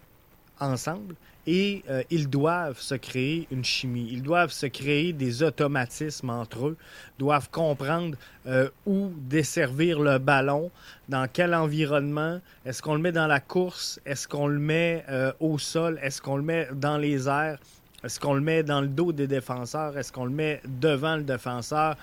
ensemble 0.61 1.14
et 1.47 1.83
euh, 1.90 2.02
ils 2.11 2.28
doivent 2.31 2.81
se 2.81 2.95
créer 2.95 3.49
une 3.50 3.64
chimie. 3.64 4.09
Ils 4.12 4.23
doivent 4.23 4.52
se 4.52 4.66
créer 4.66 5.12
des 5.12 5.42
automatismes 5.42 6.31
entre 6.31 6.69
eux, 6.69 6.76
doivent 7.19 7.50
comprendre 7.50 8.16
euh, 8.47 8.69
où 8.87 9.11
desservir 9.16 9.99
le 9.99 10.19
ballon, 10.19 10.71
dans 11.09 11.26
quel 11.31 11.52
environnement. 11.54 12.40
Est-ce 12.64 12.81
qu'on 12.81 12.95
le 12.95 13.00
met 13.00 13.12
dans 13.12 13.26
la 13.26 13.40
course? 13.40 14.00
Est-ce 14.07 14.28
qu'on 14.28 14.47
le 14.47 14.61
met 14.61 15.04
au 15.40 15.59
sol? 15.59 15.99
Est-ce 16.02 16.23
qu'on 16.23 16.37
le 16.37 16.42
met 16.42 16.69
dans 16.73 16.97
les 16.97 17.28
airs? 17.28 17.59
Est-ce 18.04 18.19
qu'on 18.19 18.35
le 18.35 18.40
met 18.40 18.62
dans 18.62 18.81
le 18.81 18.88
dos 18.88 19.12
des 19.12 19.26
défenseurs? 19.26 19.99
Est-ce 19.99 20.12
qu'on 20.12 20.25
le 20.25 20.31
met 20.31 20.61
devant 20.64 21.16
le 21.16 21.23
défenseur? 21.23 21.97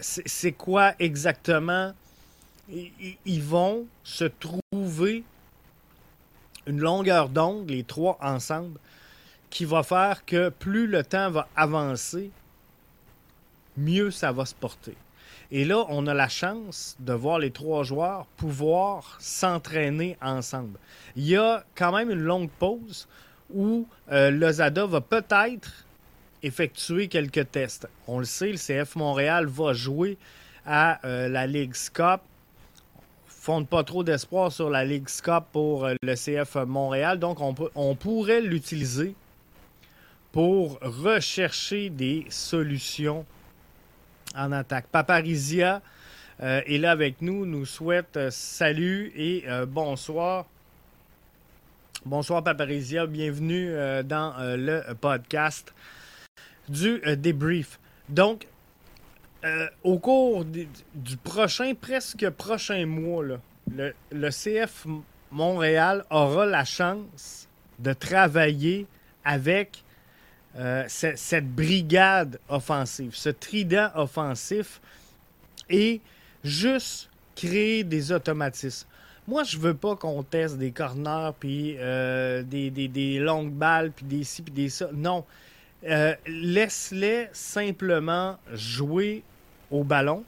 c'est 0.00 0.52
quoi 0.52 0.92
exactement 0.98 1.94
ils 2.68 3.42
vont 3.42 3.86
se 4.04 4.24
trouver 4.24 5.24
une 6.66 6.80
longueur 6.80 7.28
d'onde, 7.28 7.68
les 7.68 7.84
trois 7.84 8.18
ensemble, 8.20 8.78
qui 9.50 9.64
va 9.64 9.82
faire 9.82 10.24
que 10.24 10.48
plus 10.48 10.86
le 10.86 11.04
temps 11.04 11.30
va 11.30 11.48
avancer, 11.56 12.30
mieux 13.76 14.10
ça 14.10 14.32
va 14.32 14.44
se 14.46 14.54
porter. 14.54 14.96
Et 15.50 15.64
là, 15.64 15.84
on 15.88 16.06
a 16.06 16.14
la 16.14 16.28
chance 16.28 16.96
de 16.98 17.12
voir 17.12 17.38
les 17.38 17.50
trois 17.50 17.84
joueurs 17.84 18.26
pouvoir 18.36 19.16
s'entraîner 19.20 20.16
ensemble. 20.20 20.78
Il 21.16 21.26
y 21.26 21.36
a 21.36 21.64
quand 21.74 21.92
même 21.92 22.10
une 22.10 22.22
longue 22.22 22.50
pause 22.50 23.06
où 23.52 23.86
euh, 24.10 24.30
Lozada 24.30 24.86
va 24.86 25.00
peut-être 25.00 25.84
effectuer 26.42 27.08
quelques 27.08 27.50
tests. 27.52 27.88
On 28.08 28.18
le 28.18 28.24
sait, 28.24 28.50
le 28.50 28.58
CF 28.58 28.96
Montréal 28.96 29.46
va 29.46 29.72
jouer 29.72 30.18
à 30.66 31.04
euh, 31.06 31.28
la 31.28 31.46
Ligue 31.46 31.74
Cup 31.92 32.20
fonde 33.44 33.68
pas 33.68 33.84
trop 33.84 34.02
d'espoir 34.02 34.50
sur 34.50 34.70
la 34.70 34.86
Ligue 34.86 35.06
Cup 35.22 35.44
pour 35.52 35.84
euh, 35.84 35.94
le 36.02 36.14
CF 36.14 36.54
Montréal. 36.66 37.18
Donc, 37.18 37.42
on, 37.42 37.54
on 37.74 37.94
pourrait 37.94 38.40
l'utiliser 38.40 39.14
pour 40.32 40.78
rechercher 40.80 41.90
des 41.90 42.24
solutions 42.30 43.26
en 44.34 44.50
attaque. 44.50 44.86
Paparizia 44.86 45.82
euh, 46.40 46.62
est 46.66 46.78
là 46.78 46.92
avec 46.92 47.20
nous, 47.20 47.44
nous 47.44 47.66
souhaite 47.66 48.16
euh, 48.16 48.30
salut 48.30 49.12
et 49.14 49.44
bonsoir. 49.68 50.46
Bonsoir 52.06 52.42
Paparizia, 52.42 53.06
bienvenue 53.06 53.72
dans 54.04 54.34
le 54.38 54.92
podcast 54.94 55.72
du 56.68 57.00
débrief. 57.16 57.78
Donc, 58.10 58.46
au 59.82 59.98
cours 59.98 60.44
du 60.44 61.16
prochain, 61.22 61.74
presque 61.78 62.28
prochain 62.30 62.86
mois, 62.86 63.24
le, 63.70 64.30
CF 64.30 64.86
Montréal 65.30 66.04
aura 66.10 66.46
la 66.46 66.64
chance 66.64 67.48
de 67.78 67.92
travailler 67.92 68.86
avec 69.24 69.82
cette 70.86 71.48
brigade 71.54 72.38
offensive, 72.48 73.14
ce 73.14 73.28
trident 73.28 73.90
offensif 73.94 74.80
et 75.68 76.00
juste 76.42 77.10
créer 77.34 77.84
des 77.84 78.12
automatismes. 78.12 78.86
Moi, 79.26 79.42
je 79.44 79.56
veux 79.56 79.74
pas 79.74 79.96
qu'on 79.96 80.22
teste 80.22 80.58
des 80.58 80.70
corners, 80.70 81.30
puis 81.38 81.76
euh, 81.78 82.42
des, 82.42 83.18
longues 83.18 83.52
balles, 83.52 83.90
puis 83.90 84.04
des 84.04 84.24
ci, 84.24 84.42
puis 84.42 84.52
des 84.52 84.68
ça. 84.68 84.90
Non. 84.92 85.24
Euh, 85.84 86.14
laisse-les 86.26 87.28
simplement 87.32 88.38
jouer 88.52 89.22
au 89.74 89.84
ballon. 89.84 90.24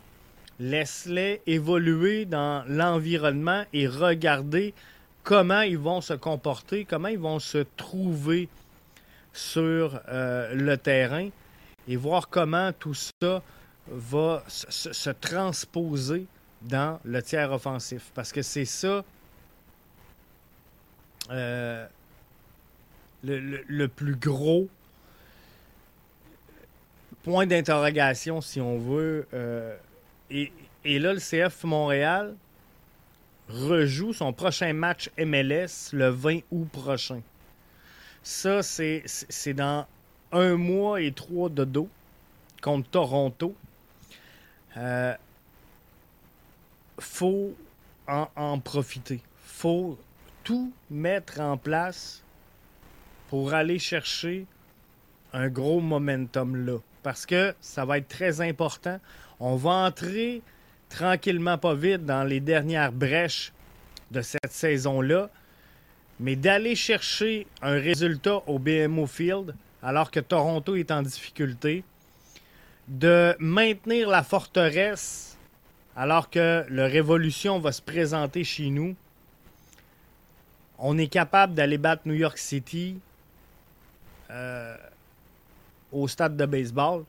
Laisse-les 0.59 1.41
évoluer 1.47 2.25
dans 2.25 2.65
l'environnement 2.67 3.65
et 3.73 3.87
regarder 3.87 4.75
comment 5.23 5.61
ils 5.61 5.79
vont 5.79 6.01
se 6.01 6.15
comporter, 6.15 6.85
comment 6.85 7.09
ils 7.09 7.19
vont 7.19 7.39
se 7.39 7.59
trouver 7.77 8.49
sur 9.33 10.01
euh, 10.09 10.55
le 10.55 10.77
terrain 10.77 11.29
et 11.87 11.97
voir 11.97 12.29
comment 12.29 12.73
tout 12.73 12.95
ça 12.95 13.43
va 13.89 14.43
se 14.49 15.11
transposer 15.11 16.27
dans 16.63 16.99
le 17.05 17.23
tiers 17.23 17.53
offensif. 17.53 18.11
Parce 18.15 18.33
que 18.33 18.43
c'est 18.43 18.65
ça 18.65 19.05
euh, 21.31 21.87
le, 23.23 23.87
plus 23.87 24.17
gros 24.17 24.69
point 27.27 27.45
d'interrogation, 27.45 28.41
si 28.41 28.61
on 28.61 28.79
veut. 28.79 29.27
Euh, 29.35 29.77
et, 30.31 30.53
là, 30.85 31.13
le 31.13 31.19
CF 31.19 31.65
Montréal 31.65 32.37
rejoue 33.49 34.13
son 34.13 34.33
prochain 34.33 34.73
match 34.73 35.11
MLS 35.19 35.91
le 35.93 36.09
20 36.09 36.39
août 36.53 36.69
prochain. 36.71 37.21
Ça, 38.23 38.63
c'est 38.63 39.55
dans 39.55 39.87
un 40.31 40.55
mois 40.55 41.01
et 41.01 41.11
trois 41.11 41.49
de 41.49 41.65
dos 41.65 41.89
contre 42.63 42.89
Toronto. 42.91 43.57
Euh, 44.77 45.15
faut 47.01 47.57
en, 48.07 48.61
profiter. 48.61 49.21
faut 49.43 49.99
tout 50.45 50.73
mettre 50.91 51.41
en 51.41 51.57
place 51.57 52.23
pour 53.31 53.53
aller 53.53 53.81
chercher 53.81 54.47
un 55.33 55.49
gros 55.49 55.81
momentum 55.81 56.55
là. 56.55 56.79
Parce 57.07 57.25
que 57.25 57.55
ça 57.61 57.85
va 57.85 57.99
être 57.99 58.09
très 58.09 58.41
important. 58.41 58.99
On 59.39 59.55
va 59.55 59.71
entrer 59.71 60.43
tranquillement, 60.89 61.57
pas 61.57 61.77
vite, 61.77 62.05
dans 62.05 62.25
les 62.25 62.41
dernières 62.41 62.91
brèches 62.91 63.53
de 64.11 64.23
cette 64.23 64.51
saison-là. 64.51 65.31
Mais 66.19 66.35
d'aller 66.35 66.75
chercher 66.75 67.47
un 67.63 67.79
résultat 67.79 68.43
au 68.49 68.59
BMO 68.59 69.07
Field, 69.07 69.55
alors 69.85 70.11
que 70.11 70.19
Toronto 70.19 70.75
est 70.75 70.91
en 70.91 71.03
difficulté, 71.03 71.85
de 72.89 73.37
maintenir 73.39 74.09
la 74.09 74.25
forteresse 74.25 75.39
alors 75.95 76.29
que 76.29 76.65
le 76.69 76.87
Révolution 76.87 77.61
va 77.61 77.71
se 77.71 77.83
présenter 77.83 78.43
chez 78.43 78.71
nous, 78.71 78.97
on 80.81 80.99
est 80.99 81.07
capable 81.07 81.55
d'aller 81.55 81.79
battre 81.79 82.03
New 82.07 82.15
York 82.15 82.37
City 82.37 82.99
euh, 84.33 84.77
au 85.97 86.09
stade 86.09 86.37
de 86.37 86.47
baseball. 86.47 87.05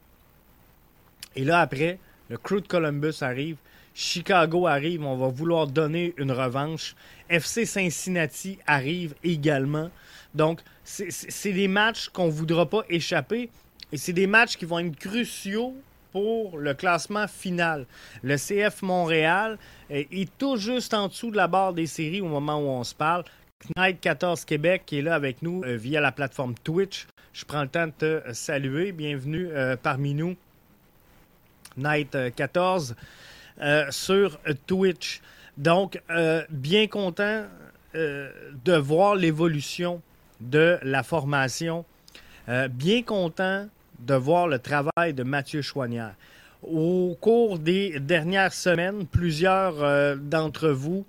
Et 1.35 1.43
là, 1.43 1.59
après, 1.59 1.99
le 2.29 2.37
crew 2.37 2.61
de 2.61 2.67
Columbus 2.67 3.15
arrive. 3.21 3.57
Chicago 3.93 4.67
arrive, 4.67 5.03
on 5.03 5.17
va 5.17 5.27
vouloir 5.27 5.67
donner 5.67 6.13
une 6.17 6.31
revanche. 6.31 6.95
FC 7.29 7.65
Cincinnati 7.65 8.59
arrive 8.67 9.15
également. 9.23 9.89
Donc, 10.35 10.61
c'est 10.83 11.53
des 11.53 11.67
matchs 11.67 12.09
qu'on 12.09 12.27
ne 12.27 12.31
voudra 12.31 12.67
pas 12.67 12.83
échapper. 12.89 13.49
Et 13.91 13.97
c'est 13.97 14.13
des 14.13 14.27
matchs 14.27 14.57
qui 14.57 14.65
vont 14.65 14.79
être 14.79 14.95
cruciaux 14.97 15.73
pour 16.11 16.57
le 16.57 16.73
classement 16.73 17.27
final. 17.27 17.85
Le 18.21 18.35
CF 18.37 18.81
Montréal 18.81 19.57
est 19.89 20.29
tout 20.37 20.57
juste 20.57 20.93
en 20.93 21.07
dessous 21.07 21.31
de 21.31 21.37
la 21.37 21.47
barre 21.47 21.73
des 21.73 21.87
séries 21.87 22.21
au 22.21 22.27
moment 22.27 22.57
où 22.57 22.67
on 22.67 22.83
se 22.83 22.95
parle. 22.95 23.23
Knight 23.75 23.99
14 23.99 24.45
Québec 24.45 24.83
qui 24.85 24.99
est 24.99 25.01
là 25.01 25.15
avec 25.15 25.41
nous 25.41 25.63
euh, 25.63 25.75
via 25.75 25.99
la 25.99 26.11
plateforme 26.11 26.53
Twitch. 26.63 27.07
Je 27.37 27.45
prends 27.45 27.61
le 27.61 27.67
temps 27.67 27.85
de 27.85 27.91
te 27.91 28.33
saluer. 28.33 28.91
Bienvenue 28.91 29.49
euh, 29.51 29.75
parmi 29.75 30.15
nous. 30.15 30.35
Night 31.77 32.17
14 32.35 32.95
euh, 33.61 33.85
sur 33.91 34.39
Twitch. 34.65 35.21
Donc, 35.55 36.01
bien 36.49 36.87
content 36.87 37.45
de 37.93 38.75
voir 38.75 39.13
l'évolution 39.15 40.01
de 40.39 40.79
la 40.81 41.03
formation. 41.03 41.85
bien 42.71 43.03
content 43.03 43.67
de 43.99 44.13
voir 44.15 44.47
le 44.47 44.57
travail 44.57 45.13
de 45.13 45.21
Mathieu 45.21 45.61
Chouanière. 45.61 46.15
Au 46.63 47.15
cours 47.21 47.59
des 47.59 47.99
dernières 47.99 48.53
semaines, 48.53 49.05
plusieurs 49.05 49.83
euh, 49.83 50.15
d'entre 50.15 50.69
vous, 50.69 51.05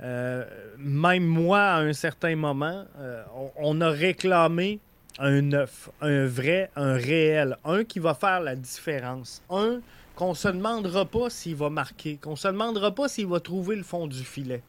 euh, 0.00 0.44
même 0.78 1.24
moi 1.24 1.60
à 1.60 1.78
un 1.80 1.92
certain 1.92 2.36
moment, 2.36 2.84
euh, 2.98 3.22
on, 3.56 3.80
a 3.80 3.90
réclamé 3.90 4.78
un 5.18 5.42
neuf, 5.42 5.90
un 6.00 6.26
vrai, 6.26 6.70
un 6.76 6.94
réel, 6.94 7.56
un 7.64 7.84
qui 7.84 7.98
va 7.98 8.14
faire 8.14 8.40
la 8.40 8.56
différence, 8.56 9.42
un 9.50 9.80
qu'on 10.14 10.34
se 10.34 10.48
demandera 10.48 11.04
pas 11.04 11.30
s'il 11.30 11.56
va 11.56 11.70
marquer, 11.70 12.16
qu'on 12.16 12.36
se 12.36 12.48
demandera 12.48 12.94
pas 12.94 13.08
s'il 13.08 13.26
va 13.26 13.40
trouver 13.40 13.76
le 13.76 13.84
fond 13.84 14.06
du 14.06 14.24
filet. 14.24 14.62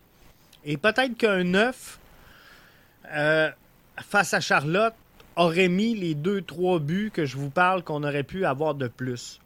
Et 0.63 0.77
peut-être 0.77 1.17
qu'un 1.17 1.43
neuf, 1.43 1.99
face 4.01 4.33
à 4.33 4.39
Charlotte, 4.39 4.93
aurait 5.35 5.69
mis 5.69 5.95
les 5.95 6.15
deux, 6.15 6.41
trois 6.41 6.79
buts 6.79 7.11
que 7.13 7.25
je 7.25 7.37
vous 7.37 7.49
parle 7.49 7.83
qu'on 7.83 8.03
aurait 8.03 8.23
pu 8.23 8.45
avoir 8.45 8.75
de 8.75 8.87
plus. 8.87 9.39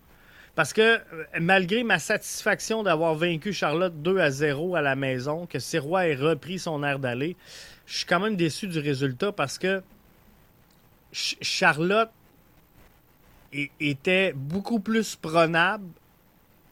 Parce 0.56 0.74
que 0.74 0.82
euh, 0.82 1.00
malgré 1.40 1.84
ma 1.84 2.00
satisfaction 2.00 2.84
d'avoir 2.84 3.16
vaincu 3.16 3.54
Charlotte 3.54 3.94
2 4.02 4.20
à 4.20 4.30
0 4.30 4.76
à 4.76 4.82
la 4.82 4.96
maison, 4.96 5.46
que 5.46 5.60
Sirois 5.60 6.08
ait 6.08 6.16
repris 6.16 6.60
son 6.60 6.84
air 6.84 7.00
d'aller, 7.00 7.36
je 7.86 7.98
suis 7.98 8.06
quand 8.06 8.20
même 8.20 8.36
déçu 8.36 8.68
du 8.68 8.80
résultat 8.80 9.32
parce 9.32 9.58
que 9.58 9.82
Charlotte 11.14 12.10
était 13.80 14.34
beaucoup 14.34 14.80
plus 14.80 15.16
prenable 15.16 15.88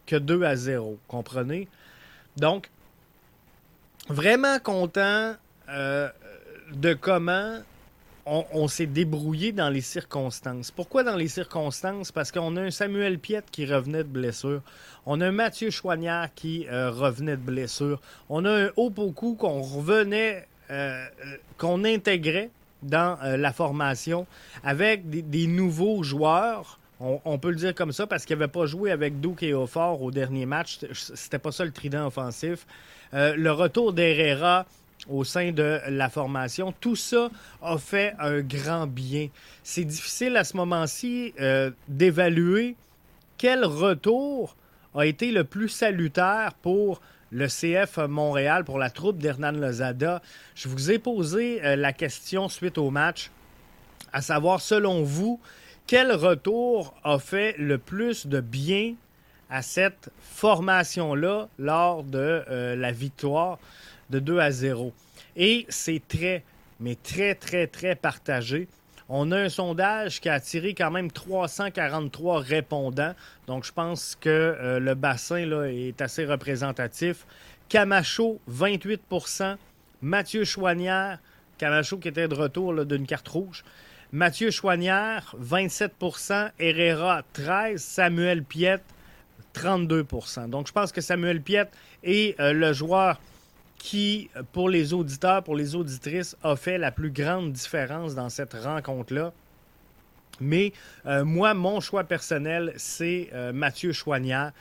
que 0.05 0.15
2 0.15 0.43
à 0.43 0.55
0, 0.55 0.97
comprenez? 1.07 1.67
Donc, 2.37 2.69
vraiment 4.09 4.59
content 4.59 5.35
euh, 5.69 6.09
de 6.73 6.93
comment 6.93 7.59
on, 8.25 8.67
s'est 8.67 8.85
débrouillé 8.85 9.51
dans 9.51 9.69
les 9.69 9.81
circonstances. 9.81 10.71
Pourquoi 10.71 11.03
dans 11.03 11.15
les 11.15 11.27
circonstances? 11.27 12.11
Parce 12.11 12.31
qu'on 12.31 12.55
a 12.55 12.61
un 12.61 12.71
Samuel 12.71 13.19
Piette 13.19 13.45
qui 13.51 13.65
revenait 13.65 14.03
de 14.03 14.09
blessure. 14.09 14.61
On 15.05 15.21
a 15.21 15.27
un 15.27 15.31
Mathieu 15.31 15.69
Chouanière 15.69 16.29
qui 16.35 16.67
euh, 16.67 16.91
revenait 16.91 17.37
de 17.37 17.41
blessure. 17.41 17.99
On 18.29 18.45
a 18.45 18.65
un 18.65 18.69
Opoku 18.77 19.35
qu'on 19.35 19.61
revenait, 19.61 20.47
euh, 20.69 21.05
qu'on 21.57 21.83
intégrait 21.83 22.51
dans 22.81 23.17
la 23.21 23.53
formation 23.53 24.25
avec 24.63 25.09
des, 25.09 25.47
nouveaux 25.47 26.03
joueurs. 26.03 26.79
On, 26.99 27.37
peut 27.39 27.49
le 27.49 27.55
dire 27.55 27.73
comme 27.73 27.91
ça 27.91 28.05
parce 28.05 28.25
qu'il 28.25 28.37
n'avait 28.37 28.51
pas 28.51 28.65
joué 28.65 28.91
avec 28.91 29.19
Duke 29.19 29.43
et 29.43 29.53
Aufort 29.53 30.01
au 30.01 30.11
dernier 30.11 30.45
match. 30.45 30.79
C'était 30.93 31.39
pas 31.39 31.51
ça 31.51 31.65
le 31.65 31.71
trident 31.71 32.05
offensif. 32.05 32.65
le 33.11 33.49
retour 33.49 33.93
d'Herrera 33.93 34.65
au 35.09 35.23
sein 35.23 35.51
de 35.51 35.79
la 35.87 36.09
formation. 36.09 36.73
Tout 36.79 36.95
ça 36.95 37.29
a 37.61 37.77
fait 37.77 38.13
un 38.19 38.41
grand 38.41 38.87
bien. 38.87 39.29
C'est 39.63 39.85
difficile 39.85 40.37
à 40.37 40.43
ce 40.43 40.57
moment-ci 40.57 41.33
euh, 41.39 41.71
d'évaluer 41.87 42.75
quel 43.37 43.65
retour 43.65 44.55
a 44.93 45.05
été 45.05 45.31
le 45.31 45.43
plus 45.43 45.69
salutaire 45.69 46.53
pour 46.61 47.01
le 47.31 47.47
CF 47.47 47.97
Montréal, 47.97 48.63
pour 48.63 48.77
la 48.77 48.89
troupe 48.89 49.17
d'Hernan 49.17 49.53
Lozada. 49.53 50.21
Je 50.53 50.67
vous 50.67 50.91
ai 50.91 50.99
posé 50.99 51.63
euh, 51.63 51.75
la 51.75 51.93
question 51.93 52.49
suite 52.49 52.77
au 52.77 52.89
match, 52.89 53.31
à 54.13 54.21
savoir, 54.21 54.59
selon 54.59 55.03
vous, 55.03 55.39
quel 55.87 56.11
retour 56.11 56.93
a 57.03 57.19
fait 57.19 57.55
le 57.57 57.77
plus 57.77 58.27
de 58.27 58.41
bien 58.41 58.95
à 59.49 59.61
cette 59.61 60.09
formation-là 60.21 61.47
lors 61.57 62.03
de 62.03 62.43
euh, 62.49 62.75
la 62.75 62.91
victoire 62.91 63.59
de 64.09 64.19
2 64.19 64.39
à 64.39 64.51
0. 64.51 64.93
Et 65.35 65.65
c'est 65.69 66.01
très, 66.07 66.43
mais 66.79 66.95
très, 66.95 67.35
très, 67.35 67.67
très 67.67 67.95
partagé. 67.95 68.67
On 69.13 69.29
a 69.33 69.41
un 69.41 69.49
sondage 69.49 70.21
qui 70.21 70.29
a 70.29 70.35
attiré 70.35 70.73
quand 70.73 70.89
même 70.89 71.11
343 71.11 72.39
répondants. 72.39 73.13
Donc, 73.45 73.65
je 73.65 73.73
pense 73.73 74.15
que 74.15 74.29
euh, 74.29 74.79
le 74.79 74.95
bassin 74.95 75.65
est 75.65 76.01
assez 76.01 76.23
représentatif. 76.23 77.25
Camacho, 77.67 78.39
28% 78.49 79.57
Mathieu 80.01 80.45
Chouanière, 80.45 81.19
Camacho 81.57 81.97
qui 81.97 82.07
était 82.07 82.29
de 82.29 82.35
retour 82.35 82.85
d'une 82.85 83.05
carte 83.05 83.27
rouge. 83.27 83.65
Mathieu 84.13 84.49
Chouanière, 84.49 85.35
27% 85.43 86.51
Herrera, 86.57 87.23
13 87.33 87.81
Samuel 87.81 88.43
Piette, 88.43 88.85
32% 89.55 90.49
Donc, 90.49 90.67
je 90.67 90.71
pense 90.71 90.93
que 90.93 91.01
Samuel 91.01 91.41
Piette 91.41 91.73
est 92.05 92.39
euh, 92.39 92.53
le 92.53 92.71
joueur 92.71 93.19
qui, 93.81 94.29
pour 94.51 94.69
les 94.69 94.93
auditeurs, 94.93 95.43
pour 95.43 95.55
les 95.55 95.75
auditrices, 95.75 96.35
a 96.43 96.55
fait 96.55 96.77
la 96.77 96.91
plus 96.91 97.11
grande 97.11 97.51
différence 97.51 98.15
dans 98.15 98.29
cette 98.29 98.53
rencontre-là. 98.53 99.33
Mais 100.39 100.73
euh, 101.05 101.23
moi, 101.23 101.53
mon 101.53 101.79
choix 101.79 102.03
personnel, 102.03 102.73
c'est 102.77 103.29
euh, 103.33 103.53
Mathieu 103.53 103.91
Chouanière. 103.91 104.51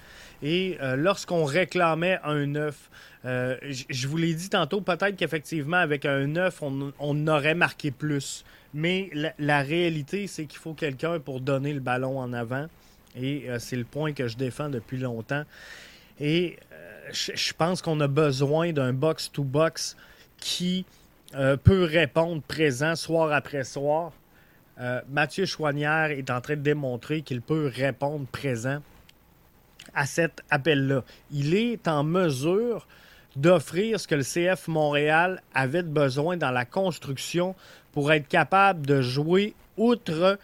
Et 0.42 0.78
lorsqu'on 0.96 1.44
réclamait 1.44 2.18
un 2.24 2.46
9, 2.46 2.90
je 3.24 4.08
vous 4.08 4.16
l'ai 4.16 4.32
dit 4.32 4.48
tantôt, 4.48 4.80
peut-être 4.80 5.14
qu'effectivement, 5.14 5.76
avec 5.76 6.06
un 6.06 6.26
9, 6.26 6.62
on, 6.98 7.26
aurait 7.26 7.54
marqué 7.54 7.90
plus. 7.90 8.42
Mais 8.72 9.10
la 9.38 9.60
réalité, 9.60 10.28
c'est 10.28 10.46
qu'il 10.46 10.58
faut 10.58 10.72
quelqu'un 10.72 11.20
pour 11.20 11.42
donner 11.42 11.74
le 11.74 11.80
ballon 11.80 12.18
en 12.18 12.32
avant. 12.32 12.68
Et 13.16 13.48
euh, 13.48 13.58
c'est 13.58 13.76
le 13.76 13.84
point 13.84 14.12
que 14.12 14.28
je 14.28 14.36
défends 14.36 14.68
depuis 14.68 14.98
longtemps. 14.98 15.44
Et 16.20 16.58
euh, 17.10 17.34
je, 17.34 17.52
pense 17.52 17.82
qu'on 17.82 18.00
a 18.00 18.08
besoin 18.08 18.72
d'un 18.72 18.92
box-to-box 18.92 19.96
qui 20.38 20.84
euh, 21.34 21.56
peut 21.56 21.84
répondre 21.84 22.42
présent 22.42 22.96
soir 22.96 23.32
après 23.32 23.64
soir. 23.64 24.12
Mathieu 25.10 25.44
Chouanière 25.44 26.10
est 26.10 26.30
en 26.30 26.40
train 26.40 26.56
de 26.56 26.62
démontrer 26.62 27.20
qu'il 27.20 27.42
peut 27.42 27.70
répondre 27.70 28.26
présent 28.32 28.80
à 29.94 30.06
cet 30.06 30.40
appel-là. 30.48 31.04
Il 31.30 31.54
est 31.54 31.86
en 31.86 32.02
mesure 32.02 32.86
d'offrir 33.36 34.00
ce 34.00 34.08
que 34.08 34.14
le 34.14 34.22
CF 34.22 34.68
Montréal 34.68 35.42
avait 35.54 35.82
besoin 35.82 36.38
dans 36.38 36.50
la 36.50 36.64
construction 36.64 37.54
pour 37.92 38.10
être 38.10 38.26
capable 38.26 38.86
de 38.86 39.02
jouer 39.02 39.54
outre 39.76 40.38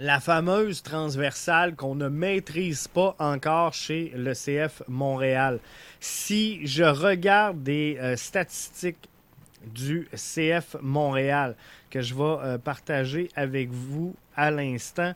la 0.00 0.18
fameuse 0.18 0.82
transversale 0.82 1.76
qu'on 1.76 1.94
ne 1.94 2.08
maîtrise 2.08 2.88
pas 2.88 3.14
encore 3.18 3.74
chez 3.74 4.10
le 4.16 4.32
CF 4.32 4.82
Montréal. 4.88 5.60
Si 6.00 6.66
je 6.66 6.84
regarde 6.84 7.62
des 7.62 7.98
euh, 8.00 8.16
statistiques 8.16 9.08
du 9.66 10.08
CF 10.14 10.76
Montréal 10.80 11.54
que 11.90 12.00
je 12.00 12.14
vais 12.14 12.22
euh, 12.22 12.58
partager 12.58 13.28
avec 13.36 13.68
vous 13.70 14.14
à 14.36 14.50
l'instant, 14.50 15.12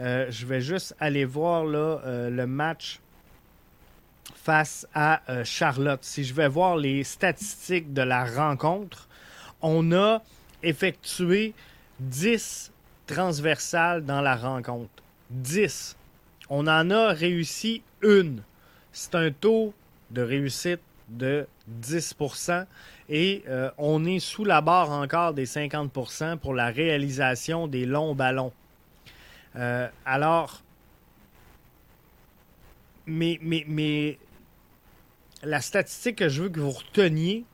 euh, 0.00 0.26
je 0.30 0.46
vais 0.46 0.60
juste 0.60 0.96
aller 0.98 1.24
voir 1.24 1.64
le 1.64 2.44
match 2.46 2.98
face 4.34 4.86
à 4.94 5.22
Charlotte. 5.44 6.02
Si 6.02 6.24
je 6.24 6.34
vais 6.34 6.48
voir 6.48 6.76
les 6.76 7.04
statistiques 7.04 7.92
de 7.92 8.02
la 8.02 8.24
rencontre, 8.24 9.08
on 9.62 9.92
a 9.92 10.22
effectué 10.62 11.54
10 12.00 12.72
transversales 13.06 14.04
dans 14.04 14.20
la 14.20 14.36
rencontre. 14.36 15.02
10. 15.30 15.96
On 16.50 16.66
en 16.66 16.90
a 16.90 17.08
réussi 17.08 17.82
une. 18.02 18.42
C'est 18.92 19.14
un 19.14 19.30
taux 19.30 19.74
de 20.10 20.22
réussite 20.22 20.80
de 21.08 21.46
10% 21.82 22.66
et 23.08 23.42
euh, 23.48 23.70
on 23.78 24.04
est 24.04 24.18
sous 24.18 24.44
la 24.44 24.60
barre 24.60 24.90
encore 24.90 25.34
des 25.34 25.46
50% 25.46 26.38
pour 26.38 26.54
la 26.54 26.68
réalisation 26.68 27.66
des 27.66 27.86
longs 27.86 28.14
ballons. 28.14 28.52
Euh, 29.56 29.88
alors, 30.06 30.62
mais, 33.06 33.38
mais, 33.42 33.64
mais 33.68 34.18
la 35.42 35.60
statistique 35.60 36.16
que 36.16 36.28
je 36.28 36.44
veux 36.44 36.48
que 36.48 36.60
vous 36.60 36.70
reteniez, 36.70 37.44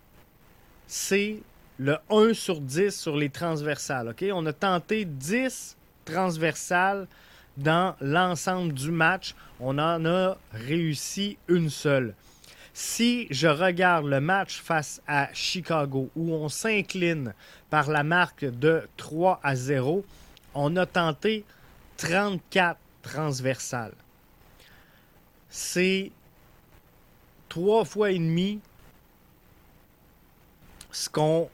c'est 0.87 1.39
le 1.81 1.97
1 2.11 2.35
sur 2.35 2.61
10 2.61 2.95
sur 2.95 3.17
les 3.17 3.31
transversales. 3.31 4.15
On 4.35 4.45
a 4.45 4.53
tenté 4.53 5.07
10 5.07 5.79
transversales 6.05 7.09
dans 7.57 7.97
l'ensemble 8.03 8.75
du 8.75 8.91
match. 8.91 9.35
On 9.61 9.79
en 9.79 10.05
a 10.05 10.37
réussi 10.53 11.39
une 11.49 11.71
seule. 11.71 12.15
Si 12.75 13.27
je 13.31 13.49
regarde 13.49 14.05
le 14.05 14.21
match 14.21 14.61
face 14.61 15.01
à 15.09 15.33
Chicago, 15.33 16.11
où 16.17 16.35
on 16.35 16.51
s'incline 16.51 17.33
par 17.71 17.89
la 17.89 18.03
marque 18.03 18.45
de 18.45 18.87
3 18.99 19.41
à 19.43 19.57
0, 19.57 20.05
on 20.55 20.77
a 20.77 20.85
tenté 20.85 21.47
34 21.97 22.79
transversales. 23.01 23.95
C'est 25.49 26.13
trois 27.49 27.87
fois 27.87 28.11
et 28.11 28.19
demi 28.19 28.61
ce 30.93 31.09
qu'on 31.09 31.49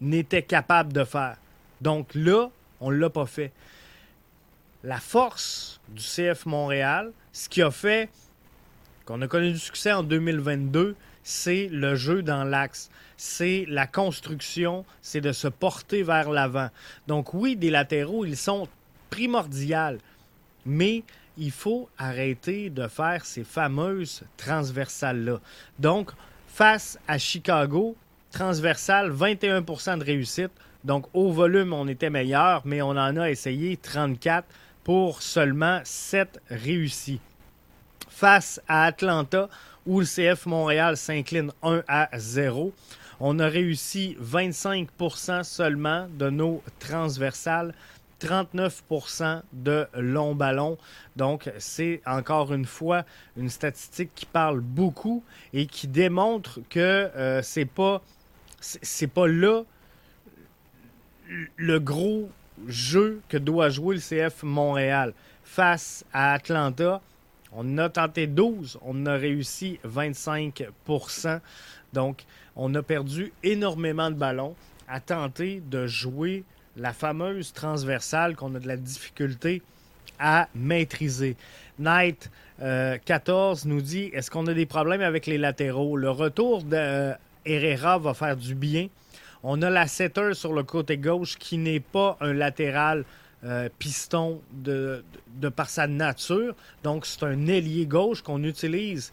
n'était 0.00 0.42
capable 0.42 0.92
de 0.92 1.04
faire. 1.04 1.36
Donc 1.80 2.14
là, 2.14 2.50
on 2.80 2.90
ne 2.90 2.96
l'a 2.96 3.10
pas 3.10 3.26
fait. 3.26 3.52
La 4.82 4.98
force 4.98 5.80
du 5.88 6.02
CF 6.02 6.46
Montréal, 6.46 7.12
ce 7.32 7.48
qui 7.48 7.62
a 7.62 7.70
fait 7.70 8.08
qu'on 9.04 9.20
a 9.22 9.28
connu 9.28 9.52
du 9.52 9.58
succès 9.58 9.92
en 9.92 10.02
2022, 10.02 10.96
c'est 11.22 11.68
le 11.68 11.94
jeu 11.96 12.22
dans 12.22 12.44
l'axe. 12.44 12.90
C'est 13.16 13.66
la 13.68 13.86
construction, 13.86 14.86
c'est 15.02 15.20
de 15.20 15.32
se 15.32 15.48
porter 15.48 16.02
vers 16.02 16.30
l'avant. 16.30 16.70
Donc 17.06 17.34
oui, 17.34 17.56
des 17.56 17.70
latéraux, 17.70 18.24
ils 18.24 18.36
sont 18.36 18.68
primordiaux, 19.10 19.98
mais 20.64 21.04
il 21.36 21.50
faut 21.50 21.88
arrêter 21.98 22.70
de 22.70 22.86
faire 22.88 23.24
ces 23.24 23.44
fameuses 23.44 24.22
transversales-là. 24.36 25.40
Donc, 25.78 26.10
face 26.46 26.98
à 27.08 27.18
Chicago, 27.18 27.96
transversale, 28.30 29.10
21% 29.12 29.98
de 29.98 30.04
réussite. 30.04 30.52
Donc, 30.84 31.06
au 31.12 31.30
volume, 31.30 31.72
on 31.72 31.88
était 31.88 32.10
meilleur, 32.10 32.62
mais 32.64 32.80
on 32.82 32.90
en 32.90 33.16
a 33.16 33.30
essayé 33.30 33.76
34 33.76 34.46
pour 34.84 35.22
seulement 35.22 35.80
7 35.84 36.40
réussis. 36.50 37.20
Face 38.08 38.60
à 38.66 38.84
Atlanta, 38.84 39.48
où 39.86 40.00
le 40.00 40.06
CF 40.06 40.46
Montréal 40.46 40.96
s'incline 40.96 41.52
1 41.62 41.82
à 41.88 42.08
0, 42.18 42.72
on 43.20 43.38
a 43.38 43.48
réussi 43.48 44.16
25% 44.22 45.44
seulement 45.44 46.08
de 46.10 46.30
nos 46.30 46.62
transversales, 46.78 47.74
39% 48.20 49.42
de 49.52 49.86
longs 49.94 50.34
ballons. 50.34 50.78
Donc, 51.16 51.50
c'est 51.58 52.00
encore 52.06 52.52
une 52.52 52.66
fois 52.66 53.04
une 53.36 53.48
statistique 53.48 54.10
qui 54.14 54.26
parle 54.26 54.60
beaucoup 54.60 55.22
et 55.52 55.66
qui 55.66 55.86
démontre 55.86 56.60
que 56.68 56.78
euh, 57.16 57.40
c'est 57.42 57.64
pas 57.64 58.02
c'est 58.60 59.06
pas 59.06 59.26
là 59.26 59.62
le 61.56 61.78
gros 61.78 62.30
jeu 62.66 63.20
que 63.28 63.36
doit 63.36 63.70
jouer 63.70 63.96
le 63.96 64.00
CF 64.00 64.42
Montréal. 64.42 65.14
Face 65.44 66.04
à 66.12 66.34
Atlanta, 66.34 67.00
on 67.52 67.78
a 67.78 67.88
tenté 67.88 68.26
12, 68.26 68.78
on 68.82 69.06
a 69.06 69.14
réussi 69.14 69.80
25% 69.86 71.40
Donc, 71.92 72.24
on 72.54 72.74
a 72.74 72.82
perdu 72.82 73.32
énormément 73.42 74.10
de 74.10 74.16
ballons 74.16 74.54
à 74.88 75.00
tenter 75.00 75.62
de 75.70 75.86
jouer 75.86 76.44
la 76.76 76.92
fameuse 76.92 77.52
transversale 77.52 78.36
qu'on 78.36 78.54
a 78.54 78.60
de 78.60 78.68
la 78.68 78.76
difficulté 78.76 79.62
à 80.18 80.48
maîtriser. 80.54 81.36
Knight 81.78 82.30
14 82.58 82.60
euh, 82.60 83.68
nous 83.68 83.80
dit 83.80 84.10
est-ce 84.12 84.30
qu'on 84.30 84.46
a 84.46 84.54
des 84.54 84.66
problèmes 84.66 85.00
avec 85.00 85.26
les 85.26 85.38
latéraux? 85.38 85.96
Le 85.96 86.10
retour 86.10 86.62
de 86.62 87.14
Herrera 87.44 87.98
va 87.98 88.14
faire 88.14 88.36
du 88.36 88.54
bien. 88.54 88.88
On 89.42 89.62
a 89.62 89.70
la 89.70 89.86
setter 89.86 90.34
sur 90.34 90.52
le 90.52 90.62
côté 90.62 90.98
gauche 90.98 91.36
qui 91.38 91.58
n'est 91.58 91.80
pas 91.80 92.16
un 92.20 92.32
latéral 92.32 93.04
euh, 93.42 93.70
piston 93.78 94.42
de, 94.52 95.02
par 95.56 95.70
sa 95.70 95.86
nature. 95.86 96.54
Donc, 96.82 97.06
c'est 97.06 97.22
un 97.22 97.46
ailier 97.46 97.86
gauche 97.86 98.20
qu'on 98.20 98.42
utilise 98.44 99.12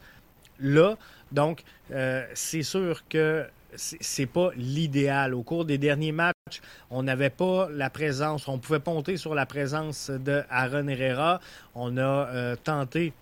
là. 0.59 0.97
Donc, 1.31 1.63
euh, 1.91 2.25
c'est 2.33 2.63
sûr 2.63 3.07
que 3.07 3.45
c'est 3.75 4.25
pas 4.25 4.49
l'idéal. 4.57 5.33
Au 5.33 5.43
cours 5.43 5.63
des 5.63 5.77
derniers 5.77 6.11
matchs, 6.11 6.61
on 6.89 7.03
n'avait 7.03 7.29
pas 7.29 7.69
la 7.71 7.89
présence, 7.89 8.47
on 8.47 8.57
pouvait 8.57 8.79
compter 8.79 9.15
sur 9.15 9.33
la 9.33 9.45
présence 9.45 10.09
de 10.09 10.43
Aaron 10.49 10.87
Herrera. 10.87 11.39
On 11.75 11.97
a 11.97 12.01
euh, 12.01 12.55
tenté 12.61 13.13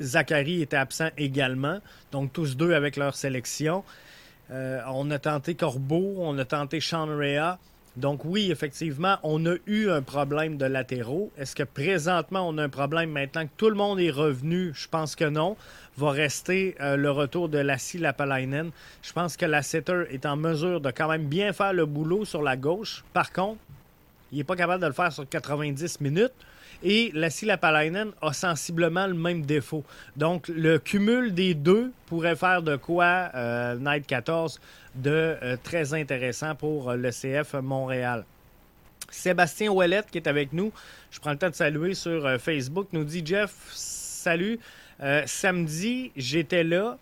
Zachary 0.00 0.62
était 0.62 0.76
absent 0.76 1.08
également. 1.16 1.78
Donc, 2.12 2.32
tous 2.32 2.56
deux 2.56 2.74
avec 2.74 2.96
leur 2.96 3.14
sélection. 3.14 3.84
Euh, 4.50 4.80
on 4.88 5.10
a 5.10 5.18
tenté 5.18 5.54
Corbeau, 5.54 6.14
on 6.18 6.38
a 6.38 6.44
tenté 6.44 6.80
Sean. 6.80 7.06
Donc, 7.96 8.24
oui, 8.24 8.52
effectivement, 8.52 9.16
on 9.24 9.44
a 9.46 9.56
eu 9.66 9.90
un 9.90 10.02
problème 10.02 10.56
de 10.56 10.66
latéraux. 10.66 11.32
Est-ce 11.36 11.56
que 11.56 11.64
présentement, 11.64 12.48
on 12.48 12.56
a 12.58 12.62
un 12.62 12.68
problème 12.68 13.10
maintenant 13.10 13.44
que 13.44 13.50
tout 13.56 13.68
le 13.68 13.74
monde 13.74 13.98
est 13.98 14.10
revenu? 14.10 14.72
Je 14.74 14.86
pense 14.88 15.16
que 15.16 15.24
non. 15.24 15.56
Va 15.96 16.10
rester 16.12 16.76
euh, 16.80 16.96
le 16.96 17.10
retour 17.10 17.48
de 17.48 17.58
Lassie 17.58 17.98
Lapalainen. 17.98 18.70
Je 19.02 19.12
pense 19.12 19.36
que 19.36 19.46
la 19.46 19.62
setter 19.62 20.04
est 20.10 20.26
en 20.26 20.36
mesure 20.36 20.80
de 20.80 20.92
quand 20.92 21.08
même 21.08 21.26
bien 21.26 21.52
faire 21.52 21.72
le 21.72 21.86
boulot 21.86 22.24
sur 22.24 22.40
la 22.40 22.56
gauche. 22.56 23.04
Par 23.12 23.32
contre, 23.32 23.58
il 24.30 24.38
n'est 24.38 24.44
pas 24.44 24.54
capable 24.54 24.80
de 24.80 24.86
le 24.86 24.92
faire 24.92 25.12
sur 25.12 25.28
90 25.28 26.00
minutes. 26.00 26.32
Et 26.82 27.10
Lassie 27.14 27.46
Lapalainen 27.46 28.12
a 28.22 28.32
sensiblement 28.32 29.06
le 29.06 29.14
même 29.14 29.44
défaut. 29.44 29.84
Donc, 30.16 30.48
le 30.48 30.78
cumul 30.78 31.34
des 31.34 31.54
deux 31.54 31.92
pourrait 32.06 32.36
faire 32.36 32.62
de 32.62 32.76
quoi 32.76 33.30
euh, 33.34 33.76
Night 33.76 34.06
14 34.06 34.60
de 34.94 35.10
euh, 35.10 35.56
très 35.62 35.94
intéressant 35.94 36.54
pour 36.54 36.92
le 36.92 37.10
CF 37.10 37.54
Montréal. 37.54 38.24
Sébastien 39.10 39.70
Ouellet 39.70 40.02
qui 40.10 40.18
est 40.18 40.28
avec 40.28 40.52
nous, 40.52 40.72
je 41.10 41.18
prends 41.18 41.32
le 41.32 41.38
temps 41.38 41.50
de 41.50 41.54
saluer 41.54 41.94
sur 41.94 42.38
Facebook, 42.40 42.88
nous 42.92 43.04
dit 43.04 43.22
Jeff, 43.24 43.52
salut. 43.72 44.58
samedi, 45.24 46.12
j'étais 46.14 46.62
là 46.62 46.98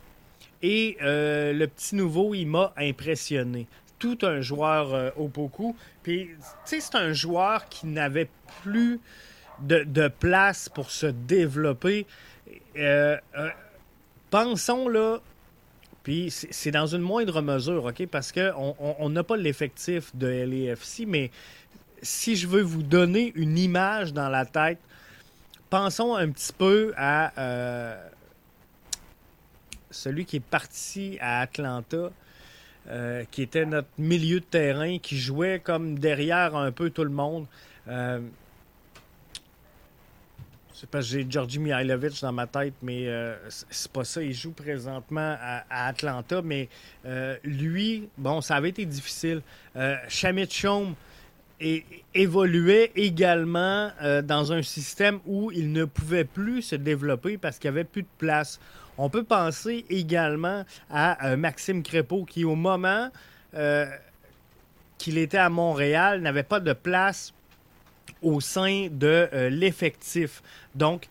et 0.63 0.97
le 1.01 1.67
petit 1.67 1.97
nouveau, 1.97 2.33
il 2.33 2.47
m'a 2.47 2.73
impressionné 2.77 3.67
tout 3.99 4.19
un 4.23 4.41
joueur 4.41 4.95
euh, 4.95 5.11
au 5.17 5.29
Poku. 5.29 5.77
Puis, 6.03 6.31
tu 6.67 6.81
c'est 6.81 6.95
un 6.95 7.13
joueur 7.13 7.69
qui 7.69 7.87
n'avait 7.87 8.29
plus 8.63 9.01
de, 9.61 10.09
place 10.09 10.69
pour 10.69 10.91
se 10.91 11.07
développer. 11.07 12.07
Euh, 12.77 13.17
euh, 13.37 13.51
pensons, 14.31 14.89
là, 14.89 15.19
puis 16.03 16.31
c'est 16.31 16.71
dans 16.71 16.87
une 16.87 17.01
moindre 17.01 17.43
mesure, 17.43 17.85
OK? 17.87 18.07
Parce 18.07 18.33
qu'on 18.33 19.09
n'a 19.09 19.25
pas 19.25 19.37
l'effectif 19.37 20.15
de 20.15 20.27
LAFC, 20.27 21.05
mais 21.07 21.31
si 22.03 22.37
je 22.37 22.47
veux 22.47 22.63
vous 22.63 22.83
donner 22.83 23.33
une 23.35 23.59
image 23.59 24.13
dans 24.13 24.29
la 24.29 24.45
tête, 24.45 24.79
pensons 25.71 26.15
un 26.15 26.31
petit 26.31 26.53
peu 26.53 26.95
à 26.97 28.03
celui 29.91 30.25
qui 30.27 30.37
est 30.37 30.41
parti 30.41 31.19
à 31.21 31.41
Atlanta. 31.41 32.11
Euh, 32.89 33.25
qui 33.33 33.43
était 33.43 33.67
notre 33.67 33.89
milieu 33.99 34.39
de 34.39 34.45
terrain, 34.45 34.99
qui 34.99 35.19
jouait 35.19 35.59
comme 35.59 35.99
derrière 35.99 36.55
un 36.55 36.71
peu 36.71 36.91
tout 36.91 37.03
le 37.03 37.11
monde. 37.11 37.47
Euh, 37.89 38.21
c'est 40.79 40.89
parce 40.91 41.07
que 41.07 41.13
j'ai 41.13 41.27
Georgi 41.29 41.59
Mihailovic 41.59 42.21
dans 42.21 42.33
ma 42.33 42.47
tête, 42.47 42.75
mais 42.83 43.09
euh, 43.09 43.35
c'est 43.49 43.91
pas 43.91 44.05
ça. 44.05 44.23
Il 44.23 44.35
joue 44.35 44.53
présentement 44.53 45.37
à, 45.41 45.87
Atlanta, 45.87 46.43
mais 46.43 46.69
lui, 47.45 48.09
bon, 48.19 48.41
ça 48.41 48.57
avait 48.57 48.69
été 48.69 48.85
difficile. 48.85 49.41
Shamit 50.09 50.49
Chom 50.49 50.95
évoluait 52.15 52.93
également 52.95 53.91
dans 54.23 54.53
un 54.53 54.63
système 54.63 55.21
où 55.25 55.51
il 55.51 55.73
ne 55.73 55.85
pouvait 55.87 56.25
plus 56.25 56.61
se 56.61 56.77
développer 56.77 57.39
parce 57.39 57.59
qu'il 57.59 57.71
n'y 57.71 57.79
avait 57.79 57.85
plus 57.85 58.03
de 58.03 58.09
place. 58.19 58.61
On 58.99 59.11
peut 59.11 59.25
penser 59.25 59.85
également 59.91 60.65
à 60.91 61.27
euh, 61.27 61.37
Maxime 61.37 61.83
Crépeau 61.83 62.25
qui, 62.25 62.45
au 62.45 62.55
moment 62.55 63.11
euh, 63.55 63.87
qu'il 64.99 65.19
était 65.19 65.39
à 65.39 65.51
Montréal, 65.51 66.21
n'avait 66.21 66.43
pas 66.43 66.61
de 66.61 66.73
place 66.73 67.33
au 68.23 68.41
sein 68.41 68.89
de 68.91 69.29
euh, 69.33 69.49
l'effectif. 69.51 70.43
Donc, 70.75 71.09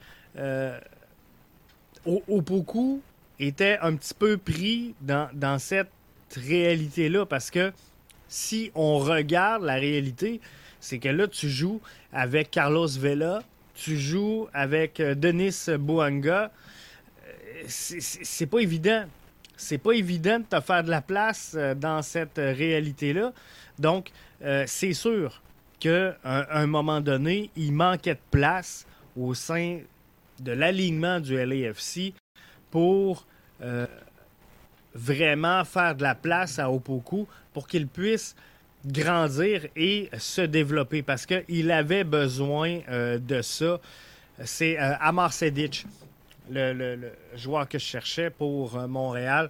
Opoku 2.06 3.02
était 3.39 3.78
un 3.82 3.96
petit 3.96 4.13
peu 4.13 4.38
pris 4.38 4.96
dans, 5.02 5.30
dans 5.34 5.60
cette 5.60 5.89
réalité-là 6.36 7.26
parce 7.26 7.50
que 7.50 7.72
si 8.28 8.72
on 8.76 8.98
regarde 8.98 9.63
la 9.63 9.76
réalité, 9.76 10.41
c'est 10.82 11.00
que 11.00 11.10
là, 11.10 11.28
tu 11.28 11.50
joues 11.50 11.80
avec 12.12 12.52
Carlos 12.52 12.88
Vela, 12.88 13.41
tu 13.76 13.98
joues 13.98 14.48
avec 14.54 14.98
Denis 14.98 15.65
Bouanga, 15.80 16.52
c'est 17.68 18.46
pas 18.46 18.60
évident. 18.60 19.06
C'est 19.58 19.78
pas 19.78 19.94
évident 19.94 20.39
de 20.39 20.44
te 20.44 20.60
faire 20.60 20.84
de 20.84 20.89
la 20.89 21.02
place 21.02 21.54
euh, 21.56 21.74
dans 21.76 22.02
cette 22.02 22.39
euh, 22.39 22.54
réalité-là. 22.54 23.32
Donc, 23.80 24.12
euh, 24.44 24.65
c'est 24.68 24.94
sûr 24.94 25.41
qu'à 25.79 26.17
un 26.23 26.67
moment 26.67 27.01
donné, 27.01 27.49
il 27.55 27.71
manquait 27.73 28.15
de 28.15 28.19
place 28.31 28.85
au 29.17 29.33
sein 29.33 29.79
de 30.39 30.51
l'alignement 30.51 31.19
du 31.19 31.38
LAFC 31.38 32.13
pour 32.71 33.25
vraiment 34.93 35.63
faire 35.63 35.95
de 35.95 36.03
la 36.03 36.15
place 36.15 36.59
à 36.59 36.69
Opoku 36.69 37.27
pour 37.53 37.67
qu'il 37.67 37.88
puisse 37.88 38.35
grandir 38.85 39.65
et 39.75 40.09
se 40.17 40.41
développer 40.41 41.01
parce 41.01 41.25
qu'il 41.25 41.71
avait 41.71 42.03
besoin 42.03 42.79
de 42.89 43.41
ça. 43.41 43.79
C'est 44.43 44.77
Amar 44.77 45.31
Sedic 45.31 45.85
le, 46.49 47.11
joueur 47.35 47.67
que 47.67 47.77
je 47.77 47.85
cherchais 47.85 48.29
pour 48.29 48.77
euh, 48.77 48.88
Montréal. 48.88 49.49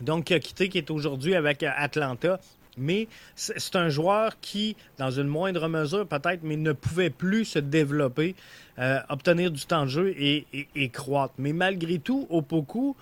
Donc, 0.00 0.24
qui 0.24 0.34
a 0.34 0.40
quitté, 0.40 0.68
qui 0.68 0.78
est 0.78 0.90
aujourd'hui 0.90 1.34
avec 1.34 1.62
euh, 1.62 1.70
Atlanta. 1.74 2.40
Mais 2.76 3.08
c'est 3.34 3.76
un 3.76 3.88
joueur 3.88 4.40
qui, 4.40 4.76
dans 4.98 5.10
une 5.10 5.26
moindre 5.26 5.68
mesure 5.68 6.06
peut-être, 6.06 6.40
mais 6.42 6.56
ne 6.56 6.72
pouvait 6.72 7.10
plus 7.10 7.44
se 7.44 7.58
développer, 7.58 8.34
euh, 8.78 9.00
obtenir 9.08 9.50
du 9.50 9.64
temps 9.64 9.84
de 9.84 9.90
jeu 9.90 10.14
et, 10.16 10.88
croître. 10.90 11.34
Mais 11.38 11.52
malgré 11.52 11.98
tout, 11.98 12.26
Opoku 12.30 12.96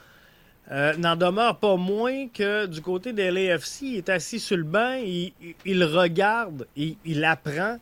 n'en 0.71 1.17
demeure 1.17 1.57
pas 1.57 1.77
moins 1.77 2.29
que 2.29 2.67
du 2.67 2.83
côté 2.83 3.13
de 3.13 3.23
l'AFC, 3.23 3.83
il 3.83 3.97
est 3.97 4.09
assis 4.11 4.39
sur 4.39 4.59
le 4.59 4.65
banc, 4.65 5.01
il, 5.03 5.33
il 5.65 5.83
regarde, 5.83 6.67
il, 6.77 6.97
il 7.07 7.25
apprend 7.25 7.79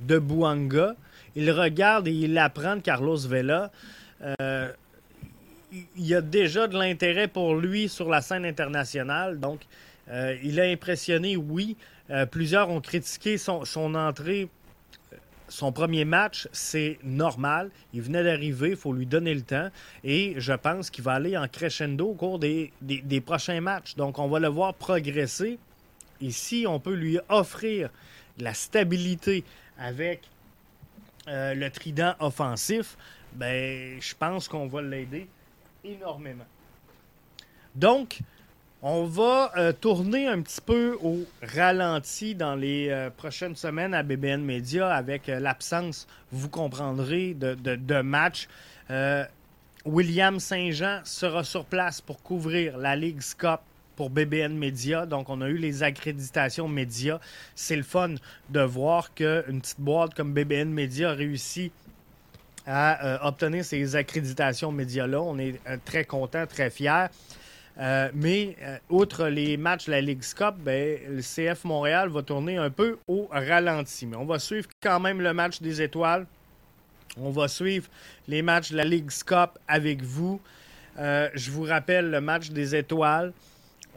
de 0.00 0.18
Bouanga, 0.18 0.94
il 1.36 1.50
regarde 1.50 2.08
et 2.08 2.12
il 2.12 2.38
apprend 2.38 2.76
de 2.76 2.80
Carlos 2.80 3.18
Vela. 3.18 3.70
Euh, 4.40 4.70
il 5.72 6.06
y 6.06 6.14
a 6.14 6.20
déjà 6.20 6.68
de 6.68 6.78
l'intérêt 6.78 7.26
pour 7.26 7.56
lui 7.56 7.88
sur 7.88 8.08
la 8.08 8.20
scène 8.20 8.44
internationale. 8.44 9.40
Donc, 9.40 9.60
euh, 10.10 10.36
il 10.42 10.60
a 10.60 10.64
impressionné, 10.64 11.36
oui. 11.36 11.76
Euh, 12.10 12.26
plusieurs 12.26 12.68
ont 12.68 12.80
critiqué 12.80 13.38
son, 13.38 13.64
entrée, 13.94 14.48
son 15.48 15.72
premier 15.72 16.04
match. 16.04 16.48
C'est 16.52 16.98
normal. 17.02 17.70
Il 17.92 18.02
venait 18.02 18.22
d'arriver, 18.22 18.70
il 18.70 18.76
faut 18.76 18.92
lui 18.92 19.06
donner 19.06 19.34
le 19.34 19.42
temps. 19.42 19.68
Et 20.02 20.34
je 20.38 20.52
pense 20.52 20.90
qu'il 20.90 21.04
va 21.04 21.12
aller 21.12 21.36
en 21.36 21.48
crescendo 21.48 22.08
au 22.08 22.14
cours 22.14 22.38
des, 22.38 22.72
des, 22.80 23.20
prochains 23.20 23.60
matchs. 23.60 23.94
Donc, 23.96 24.18
on 24.18 24.28
va 24.28 24.40
le 24.40 24.48
voir 24.48 24.74
progresser. 24.74 25.58
Et 26.20 26.30
si 26.30 26.66
on 26.68 26.80
peut 26.80 26.94
lui 26.94 27.18
offrir 27.28 27.90
la 28.38 28.54
stabilité 28.54 29.44
avec 29.78 30.22
le 31.26 31.68
trident 31.70 32.14
offensif, 32.20 32.96
ben, 33.32 33.98
je 34.00 34.14
pense 34.14 34.46
qu'on 34.46 34.66
va 34.66 34.82
l'aider 34.82 35.26
énormément. 35.82 36.46
Donc, 37.74 38.20
on 38.86 39.04
va 39.04 39.50
euh, 39.56 39.72
tourner 39.72 40.26
un 40.26 40.42
petit 40.42 40.60
peu 40.60 40.98
au 41.02 41.20
ralenti 41.42 42.34
dans 42.34 42.54
les 42.54 42.90
euh, 42.90 43.08
prochaines 43.08 43.56
semaines 43.56 43.94
à 43.94 44.02
BBN 44.02 44.44
Media 44.44 44.94
avec 44.94 45.30
euh, 45.30 45.40
l'absence, 45.40 46.06
vous 46.30 46.50
comprendrez, 46.50 47.32
de, 47.32 48.02
matchs. 48.02 48.46
William 49.86 50.38
Saint-Jean 50.38 51.00
sera 51.04 51.44
sur 51.44 51.64
place 51.64 52.02
pour 52.02 52.22
couvrir 52.22 52.76
la 52.76 52.94
Ligue 52.94 53.22
Cup 53.38 53.60
pour 53.96 54.10
BBN 54.10 54.54
Media. 54.54 55.06
Donc, 55.06 55.30
on 55.30 55.40
a 55.40 55.48
eu 55.48 55.56
les 55.56 55.82
accréditations 55.82 56.68
médias. 56.68 57.20
C'est 57.54 57.76
le 57.76 57.82
fun 57.82 58.14
de 58.50 58.60
voir 58.60 59.14
qu'une 59.14 59.60
petite 59.62 59.80
boîte 59.80 60.14
comme 60.14 60.34
BBN 60.34 60.70
Media 60.70 61.10
a 61.10 61.14
réussi 61.14 61.70
à 62.66 63.26
obtenir 63.26 63.64
ces 63.64 63.96
accréditations 63.96 64.72
médias-là. 64.72 65.20
On 65.20 65.38
est 65.38 65.60
très 65.84 66.04
content, 66.04 66.46
très 66.46 66.70
fiers. 66.70 67.08
Euh, 67.78 68.08
mais 68.14 68.56
outre 68.88 69.26
les 69.26 69.56
matchs 69.56 69.86
de 69.86 69.90
la 69.90 70.00
Ligue 70.00 70.22
Cup, 70.36 70.54
ben, 70.58 70.98
le 71.08 71.20
CF 71.20 71.64
Montréal 71.64 72.08
va 72.08 72.22
tourner 72.22 72.56
un 72.56 72.70
peu 72.70 72.98
au 73.08 73.28
ralenti. 73.30 74.06
Mais 74.06 74.16
on 74.16 74.24
va 74.24 74.38
suivre 74.38 74.68
quand 74.80 75.00
même 75.00 75.20
le 75.20 75.32
match 75.32 75.60
des 75.60 75.82
étoiles. 75.82 76.26
On 77.16 77.30
va 77.30 77.48
suivre 77.48 77.88
les 78.28 78.42
matchs 78.42 78.72
de 78.72 78.76
la 78.76 78.84
Ligue 78.84 79.10
Cup 79.26 79.58
avec 79.68 80.02
vous. 80.02 80.40
je 80.96 81.50
vous 81.50 81.64
rappelle 81.64 82.10
le 82.10 82.20
match 82.20 82.50
des 82.50 82.74
étoiles. 82.76 83.32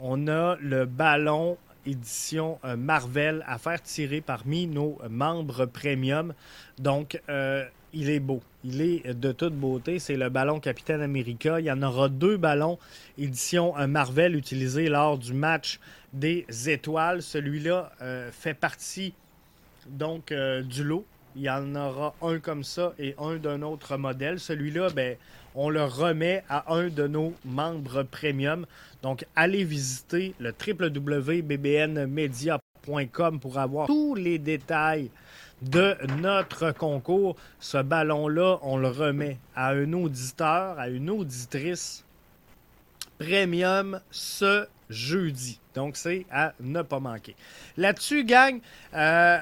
On 0.00 0.28
a 0.28 0.56
le 0.60 0.84
ballon 0.84 1.56
édition 1.86 2.58
Marvel 2.76 3.42
à 3.46 3.58
faire 3.58 3.80
tirer 3.80 4.20
parmi 4.20 4.66
nos 4.66 4.98
membres 5.08 5.66
premium. 5.66 6.34
Donc, 6.78 7.20
il 7.92 8.10
est 8.10 8.20
beau. 8.20 8.40
Il 8.64 8.80
est 8.80 9.14
de 9.14 9.32
toute 9.32 9.54
beauté. 9.54 9.98
C'est 9.98 10.16
le 10.16 10.28
ballon 10.28 10.60
Capitaine 10.60 11.00
America. 11.00 11.58
Il 11.60 11.66
y 11.66 11.72
en 11.72 11.82
aura 11.82 12.08
deux 12.08 12.36
ballons 12.36 12.78
édition 13.16 13.78
euh, 13.78 13.86
Marvel 13.86 14.36
utilisés 14.36 14.88
lors 14.88 15.18
du 15.18 15.32
match 15.32 15.80
des 16.12 16.44
étoiles. 16.66 17.22
Celui-là 17.22 17.92
euh, 18.02 18.30
fait 18.32 18.54
partie 18.54 19.14
donc 19.88 20.32
euh, 20.32 20.62
du 20.62 20.84
lot. 20.84 21.06
Il 21.36 21.42
y 21.42 21.50
en 21.50 21.74
aura 21.74 22.14
un 22.22 22.38
comme 22.40 22.64
ça 22.64 22.94
et 22.98 23.14
un 23.18 23.36
d'un 23.36 23.62
autre 23.62 23.96
modèle. 23.96 24.40
Celui-là, 24.40 24.90
ben, 24.90 25.16
on 25.54 25.70
le 25.70 25.84
remet 25.84 26.42
à 26.48 26.74
un 26.74 26.88
de 26.88 27.06
nos 27.06 27.32
membres 27.44 28.02
premium. 28.02 28.66
Donc, 29.02 29.24
allez 29.36 29.62
visiter 29.64 30.34
le 30.40 30.52
www.bbnmedia.com 30.52 33.40
pour 33.40 33.58
avoir 33.58 33.86
tous 33.86 34.14
les 34.14 34.38
détails 34.38 35.10
de 35.62 35.96
notre 36.20 36.72
concours. 36.72 37.36
Ce 37.60 37.78
ballon-là, 37.78 38.58
on 38.62 38.76
le 38.76 38.88
remet 38.88 39.38
à 39.54 39.70
un 39.70 39.92
auditeur, 39.92 40.78
à 40.78 40.88
une 40.88 41.10
auditrice 41.10 42.04
premium 43.18 44.00
ce 44.10 44.66
jeudi. 44.88 45.58
Donc, 45.74 45.96
c'est 45.96 46.26
à 46.30 46.54
ne 46.60 46.82
pas 46.82 47.00
manquer. 47.00 47.34
Là-dessus, 47.76 48.24
gang, 48.24 48.60
euh, 48.94 49.38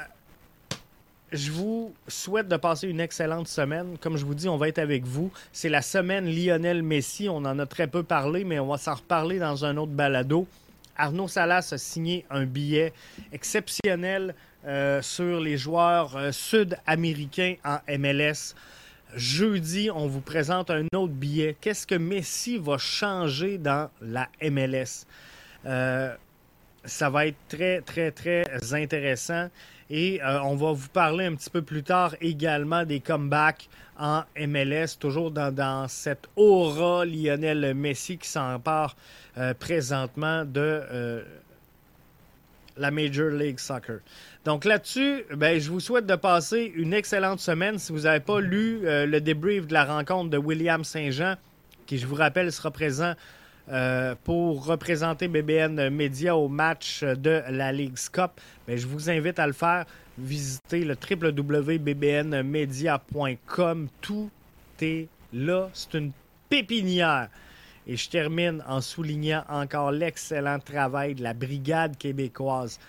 je 1.32 1.50
vous 1.50 1.94
souhaite 2.08 2.48
de 2.48 2.56
passer 2.56 2.88
une 2.88 3.00
excellente 3.00 3.48
semaine. 3.48 3.98
Comme 3.98 4.16
je 4.16 4.24
vous 4.24 4.34
dis, 4.34 4.48
on 4.48 4.56
va 4.56 4.68
être 4.68 4.78
avec 4.78 5.04
vous. 5.04 5.30
C'est 5.52 5.68
la 5.68 5.82
semaine 5.82 6.26
Lionel 6.26 6.82
Messi. 6.82 7.28
On 7.28 7.38
en 7.38 7.58
a 7.58 7.66
très 7.66 7.86
peu 7.86 8.02
parlé, 8.02 8.44
mais 8.44 8.58
on 8.58 8.68
va 8.68 8.78
s'en 8.78 8.94
reparler 8.94 9.38
dans 9.38 9.64
un 9.64 9.76
autre 9.76 9.92
balado. 9.92 10.46
Arnaud 10.96 11.28
Salas 11.28 11.68
a 11.72 11.78
signé 11.78 12.24
un 12.30 12.44
billet 12.46 12.92
exceptionnel 13.32 14.34
euh, 14.66 15.00
sur 15.00 15.38
les 15.38 15.56
joueurs 15.56 16.16
euh, 16.16 16.32
sud-américains 16.32 17.54
en 17.64 17.78
MLS. 17.98 18.56
Jeudi, 19.14 19.90
on 19.94 20.08
vous 20.08 20.20
présente 20.20 20.70
un 20.72 20.86
autre 20.92 21.12
billet. 21.12 21.56
Qu'est-ce 21.60 21.86
que 21.86 21.94
Messi 21.94 22.58
va 22.58 22.76
changer 22.76 23.58
dans 23.58 23.88
la 24.00 24.28
MLS? 24.42 25.06
Euh, 25.66 26.12
ça 26.84 27.10
va 27.10 27.26
être 27.26 27.36
très, 27.46 27.80
très, 27.80 28.10
très 28.10 28.44
intéressant. 28.72 29.50
Et 29.88 30.20
on 30.24 30.56
va 30.56 30.72
vous 30.72 30.88
parler 30.88 31.26
un 31.26 31.36
petit 31.36 31.50
peu 31.50 31.62
plus 31.62 31.84
tard 31.84 32.16
également 32.20 32.84
des 32.84 32.98
comebacks 32.98 33.68
en 33.96 34.22
MLS, 34.36 34.98
toujours 34.98 35.30
dans, 35.30 35.86
cette 35.86 36.26
aura 36.34 37.04
Lionel 37.04 37.72
Messi 37.72 38.18
qui 38.18 38.28
s'empare 38.28 38.96
présentement 39.60 40.44
de 40.44 41.22
la 42.76 42.90
Major 42.90 43.30
League 43.30 43.58
Soccer. 43.58 43.98
Donc 44.44 44.64
là-dessus, 44.64 45.24
ben, 45.34 45.58
je 45.58 45.70
vous 45.70 45.80
souhaite 45.80 46.06
de 46.06 46.16
passer 46.16 46.72
une 46.74 46.94
excellente 46.94 47.40
semaine. 47.40 47.78
Si 47.78 47.92
vous 47.92 48.00
n'avez 48.00 48.20
pas 48.20 48.40
lu 48.40 48.80
le 48.82 49.18
débrief 49.18 49.66
de 49.66 49.72
la 49.72 49.84
rencontre 49.84 50.30
de 50.30 50.38
William 50.38 50.84
Saint-Jean, 50.84 51.34
qui, 51.86 51.98
je 51.98 52.06
vous 52.06 52.14
rappelle, 52.14 52.52
sera 52.52 52.70
présent 52.70 53.14
euh, 53.68 54.14
pour 54.22 54.64
représenter 54.66 55.26
BBN 55.26 55.90
Media 55.90 56.36
au 56.36 56.46
match 56.48 57.02
de 57.02 57.42
la 57.48 57.72
Ligue 57.72 57.98
Cup, 58.12 58.30
mais 58.68 58.78
je 58.78 58.86
vous 58.86 59.10
invite 59.10 59.40
à 59.40 59.48
le 59.48 59.52
faire. 59.52 59.86
Visitez 60.18 60.84
le 60.84 60.94
www.bbnmedia.com. 60.94 63.88
Tout 64.00 64.30
est 64.80 65.08
là. 65.32 65.68
C'est 65.72 65.94
une 65.94 66.12
pépinière. 66.48 67.28
Et 67.86 67.96
je 67.96 68.08
termine 68.08 68.62
en 68.66 68.80
soulignant 68.80 69.44
encore 69.48 69.92
l'excellent 69.92 70.58
travail 70.58 71.14
de 71.14 71.22
la 71.22 71.34
brigade 71.34 71.96
québécoise. 71.96 72.80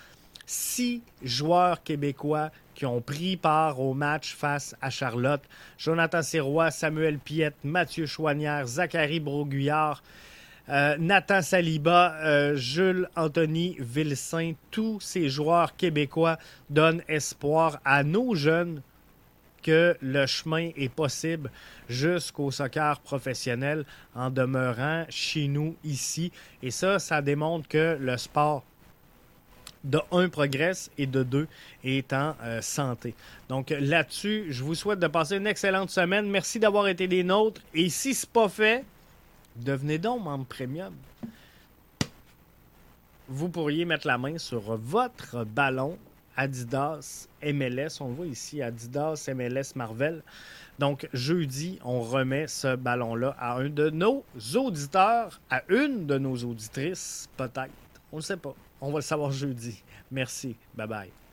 Six 0.46 1.02
joueurs 1.22 1.84
québécois 1.84 2.52
qui 2.74 2.86
ont 2.86 3.02
pris 3.02 3.38
part 3.38 3.80
au 3.80 3.94
match 3.94 4.36
face 4.36 4.76
à 4.82 4.90
Charlotte. 4.90 5.42
Jonathan 5.78 6.22
Sirois, 6.22 6.72
Samuel 6.72 7.20
Piette, 7.20 7.58
Mathieu 7.64 8.06
Chouanière, 8.06 8.66
Zachary 8.66 9.20
Broguillard, 9.20 10.02
euh, 10.70 10.98
Nathan 11.00 11.42
Saliba, 11.42 12.16
euh, 12.24 12.56
Jules 12.56 13.10
Anthony 13.16 13.78
Vilsain, 13.80 14.54
tous 14.70 15.00
ces 15.00 15.30
joueurs 15.30 15.76
québécois 15.76 16.38
donnent 16.70 17.04
espoir 17.08 17.80
à 17.86 18.04
nos 18.04 18.36
jeunes 18.36 18.82
que 19.68 19.98
le 20.02 20.26
chemin 20.26 20.70
est 20.76 20.90
possible 20.90 21.52
jusqu'au 21.90 22.52
soccer 22.52 23.00
professionnel 23.02 23.86
en 24.16 24.30
demeurant 24.30 25.06
chez 25.10 25.48
nous 25.48 25.76
ici. 25.84 26.32
Et 26.64 26.72
ça, 26.72 27.00
ça 27.00 27.22
démontre 27.22 27.68
que 27.68 27.98
le 28.00 28.18
sport 28.18 28.64
de 29.84 30.00
un 30.12 30.30
progresse 30.30 30.90
et 30.98 31.06
de 31.06 31.24
deux 31.24 31.48
est 31.84 32.12
en 32.14 32.36
euh, 32.44 32.62
santé. 32.62 33.14
Donc 33.50 33.70
là-dessus, 33.70 34.48
je 34.50 34.64
vous 34.64 34.76
souhaite 34.76 35.00
de 35.00 35.08
passer 35.08 35.38
une 35.38 35.48
excellente 35.48 35.90
semaine. 35.90 36.30
Merci 36.30 36.60
d'avoir 36.60 36.88
été 36.88 37.08
des 37.08 37.24
nôtres. 37.24 37.62
Et 37.74 37.90
si 37.90 38.14
ce 38.14 38.26
n'est 38.26 38.32
pas 38.34 38.50
fait, 38.50 38.86
Devenez 39.58 39.98
donc 39.98 40.24
membre 40.24 40.46
premium. 40.46 40.94
Vous 43.28 43.50
pourriez 43.50 43.86
mettre 43.86 44.08
la 44.08 44.18
main 44.18 44.38
sur 44.38 44.78
votre 44.78 45.44
ballon 45.44 45.98
Adidas 46.38 47.28
MLS. 47.44 48.00
On 48.00 48.10
voit 48.10 48.28
ici 48.28 48.62
Adidas 48.62 49.28
MLS 49.34 49.76
Marvel. 49.76 50.24
Donc, 50.80 51.10
jeudi, 51.12 51.80
on 51.84 52.02
remet 52.02 52.48
ce 52.48 52.76
ballon-là 52.76 53.36
à 53.40 53.58
un 53.58 53.70
de 53.70 53.90
nos 53.90 54.24
auditeurs, 54.56 55.42
à 55.50 55.64
une 55.70 56.06
de 56.06 56.18
nos 56.18 56.38
auditrices, 56.38 57.28
peut-être. 57.36 57.74
On 58.12 58.18
ne 58.18 58.22
sait 58.22 58.38
pas. 58.38 58.56
On 58.80 58.92
va 58.92 59.00
le 59.00 59.02
savoir 59.02 59.32
jeudi. 59.32 59.84
Merci. 60.12 60.56
Bye 60.76 60.88
bye. 60.88 61.27